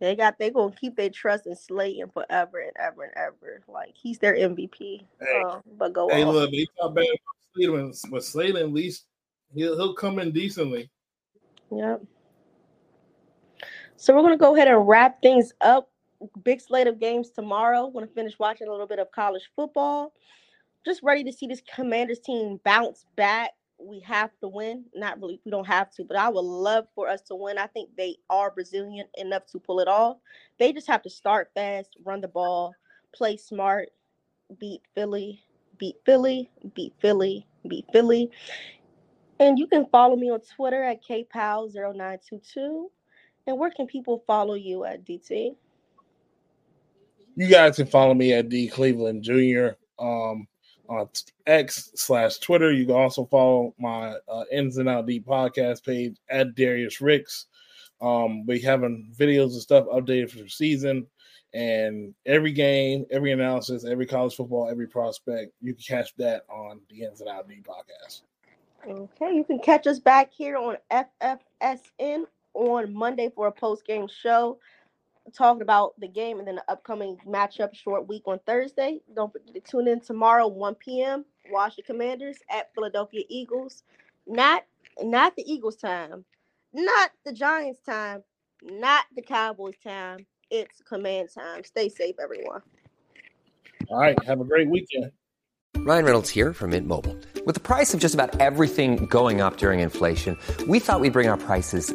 They 0.00 0.14
got 0.14 0.38
they 0.38 0.50
gonna 0.50 0.74
keep 0.74 0.96
their 0.96 1.10
trust 1.10 1.46
in 1.46 1.56
Slayton 1.56 2.10
forever 2.10 2.60
and 2.60 2.72
ever 2.78 3.04
and 3.04 3.12
ever. 3.16 3.62
Like 3.66 3.94
he's 3.94 4.18
their 4.18 4.34
MVP. 4.34 5.04
Hey, 5.20 5.42
uh, 5.46 5.58
but 5.76 5.92
go 5.92 6.08
hey, 6.08 6.22
on. 6.22 6.34
look, 6.34 6.50
they 6.50 6.66
talk 6.80 6.94
bad 6.94 7.06
Slayton, 7.54 7.92
but 8.10 8.24
Slayton 8.24 8.56
at 8.56 8.72
least 8.72 9.06
he'll 9.54 9.76
he'll 9.76 9.94
come 9.94 10.18
in 10.20 10.30
decently. 10.30 10.88
Yep. 11.72 12.02
So 13.96 14.14
we're 14.14 14.22
gonna 14.22 14.36
go 14.36 14.54
ahead 14.54 14.68
and 14.68 14.86
wrap 14.86 15.20
things 15.20 15.52
up. 15.60 15.90
Big 16.44 16.60
slate 16.60 16.86
of 16.86 17.00
games 17.00 17.30
tomorrow. 17.30 17.86
We're 17.86 18.02
gonna 18.02 18.12
finish 18.12 18.38
watching 18.38 18.68
a 18.68 18.70
little 18.70 18.86
bit 18.86 19.00
of 19.00 19.10
college 19.10 19.50
football. 19.56 20.12
Just 20.84 21.02
ready 21.02 21.24
to 21.24 21.32
see 21.32 21.48
this 21.48 21.62
Commanders 21.74 22.20
team 22.20 22.60
bounce 22.64 23.04
back. 23.16 23.50
We 23.80 24.00
have 24.00 24.30
to 24.40 24.48
win. 24.48 24.84
Not 24.94 25.20
really, 25.20 25.40
we 25.44 25.50
don't 25.50 25.66
have 25.66 25.90
to, 25.92 26.04
but 26.04 26.16
I 26.16 26.28
would 26.28 26.40
love 26.40 26.86
for 26.94 27.08
us 27.08 27.22
to 27.22 27.34
win. 27.34 27.58
I 27.58 27.66
think 27.66 27.90
they 27.96 28.16
are 28.28 28.52
resilient 28.56 29.08
enough 29.16 29.46
to 29.52 29.58
pull 29.58 29.80
it 29.80 29.88
off. 29.88 30.18
They 30.58 30.72
just 30.72 30.88
have 30.88 31.02
to 31.02 31.10
start 31.10 31.50
fast, 31.54 31.96
run 32.04 32.20
the 32.20 32.28
ball, 32.28 32.74
play 33.14 33.36
smart, 33.36 33.90
beat 34.58 34.82
Philly, 34.94 35.44
beat 35.78 35.96
Philly, 36.04 36.50
beat 36.74 36.94
Philly, 37.00 37.46
beat 37.68 37.84
Philly. 37.92 38.30
And 39.40 39.58
you 39.58 39.66
can 39.66 39.86
follow 39.86 40.16
me 40.16 40.30
on 40.30 40.40
Twitter 40.40 40.82
at 40.82 41.04
kpow0922. 41.04 42.86
And 43.46 43.58
where 43.58 43.70
can 43.70 43.86
people 43.86 44.24
follow 44.26 44.54
you 44.54 44.84
at 44.84 45.04
DT? 45.04 45.54
You 47.36 47.46
guys 47.46 47.76
can 47.76 47.86
follow 47.86 48.14
me 48.14 48.32
at 48.32 48.48
D 48.48 48.68
Cleveland 48.68 49.22
Jr. 49.22 49.68
Um, 49.98 50.48
on 50.88 51.08
X 51.46 51.92
slash 51.94 52.38
Twitter. 52.38 52.72
You 52.72 52.86
can 52.86 52.94
also 52.94 53.24
follow 53.26 53.74
my 53.78 54.14
uh, 54.28 54.44
Ins 54.50 54.78
and 54.78 54.88
Out 54.88 55.06
Deep 55.06 55.26
podcast 55.26 55.84
page 55.84 56.16
at 56.28 56.54
Darius 56.54 57.00
Ricks. 57.00 57.46
Um, 58.00 58.46
we 58.46 58.60
having 58.60 59.12
videos 59.16 59.52
and 59.52 59.60
stuff 59.60 59.86
updated 59.86 60.30
for 60.30 60.38
the 60.38 60.48
season 60.48 61.06
and 61.54 62.14
every 62.26 62.52
game, 62.52 63.06
every 63.10 63.32
analysis, 63.32 63.84
every 63.84 64.06
college 64.06 64.34
football, 64.34 64.68
every 64.68 64.86
prospect, 64.86 65.52
you 65.62 65.72
can 65.74 65.82
catch 65.82 66.14
that 66.16 66.42
on 66.50 66.80
the 66.90 67.02
Ins 67.02 67.20
and 67.20 67.30
Out 67.30 67.48
D 67.48 67.62
podcast. 67.62 68.22
Okay, 68.86 69.34
you 69.34 69.44
can 69.44 69.58
catch 69.58 69.86
us 69.86 69.98
back 69.98 70.30
here 70.32 70.56
on 70.56 70.76
FFSN 70.90 72.24
on 72.54 72.94
Monday 72.94 73.30
for 73.34 73.46
a 73.46 73.52
post 73.52 73.84
game 73.86 74.06
show 74.08 74.58
talking 75.30 75.62
about 75.62 75.98
the 75.98 76.08
game 76.08 76.38
and 76.38 76.46
then 76.46 76.56
the 76.56 76.70
upcoming 76.70 77.18
matchup 77.26 77.74
short 77.74 78.08
week 78.08 78.22
on 78.26 78.38
Thursday. 78.46 79.00
Don't 79.14 79.32
forget 79.32 79.54
to 79.54 79.60
tune 79.60 79.88
in 79.88 80.00
tomorrow, 80.00 80.46
1 80.48 80.74
p.m. 80.76 81.24
Watch 81.50 81.76
the 81.76 81.82
Commanders 81.82 82.36
at 82.50 82.72
Philadelphia 82.74 83.22
Eagles. 83.28 83.82
Not 84.26 84.64
not 85.00 85.36
the 85.36 85.50
Eagles 85.50 85.76
time, 85.76 86.24
not 86.72 87.10
the 87.24 87.32
Giants 87.32 87.80
time, 87.80 88.22
not 88.62 89.04
the 89.14 89.22
Cowboys 89.22 89.76
time. 89.82 90.26
It's 90.50 90.82
command 90.82 91.28
time. 91.34 91.62
Stay 91.64 91.88
safe, 91.88 92.16
everyone. 92.20 92.62
All 93.88 93.98
right. 93.98 94.22
Have 94.24 94.40
a 94.40 94.44
great 94.44 94.68
weekend. 94.68 95.12
Ryan 95.76 96.04
Reynolds 96.04 96.28
here 96.28 96.52
from 96.52 96.70
Mint 96.70 96.86
Mobile. 96.86 97.16
With 97.46 97.54
the 97.54 97.60
price 97.60 97.94
of 97.94 98.00
just 98.00 98.14
about 98.14 98.40
everything 98.40 99.06
going 99.06 99.40
up 99.40 99.56
during 99.56 99.80
inflation, 99.80 100.36
we 100.66 100.80
thought 100.80 101.00
we'd 101.00 101.12
bring 101.12 101.28
our 101.28 101.36
prices 101.36 101.94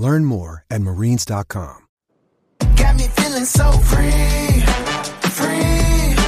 Learn 0.00 0.24
more 0.24 0.64
at 0.70 0.80
marines.com. 0.80 1.76
Got 2.76 2.96
me 2.96 3.06
feeling 3.08 3.44
so 3.44 3.70
free, 3.72 4.64
free. 5.28 6.19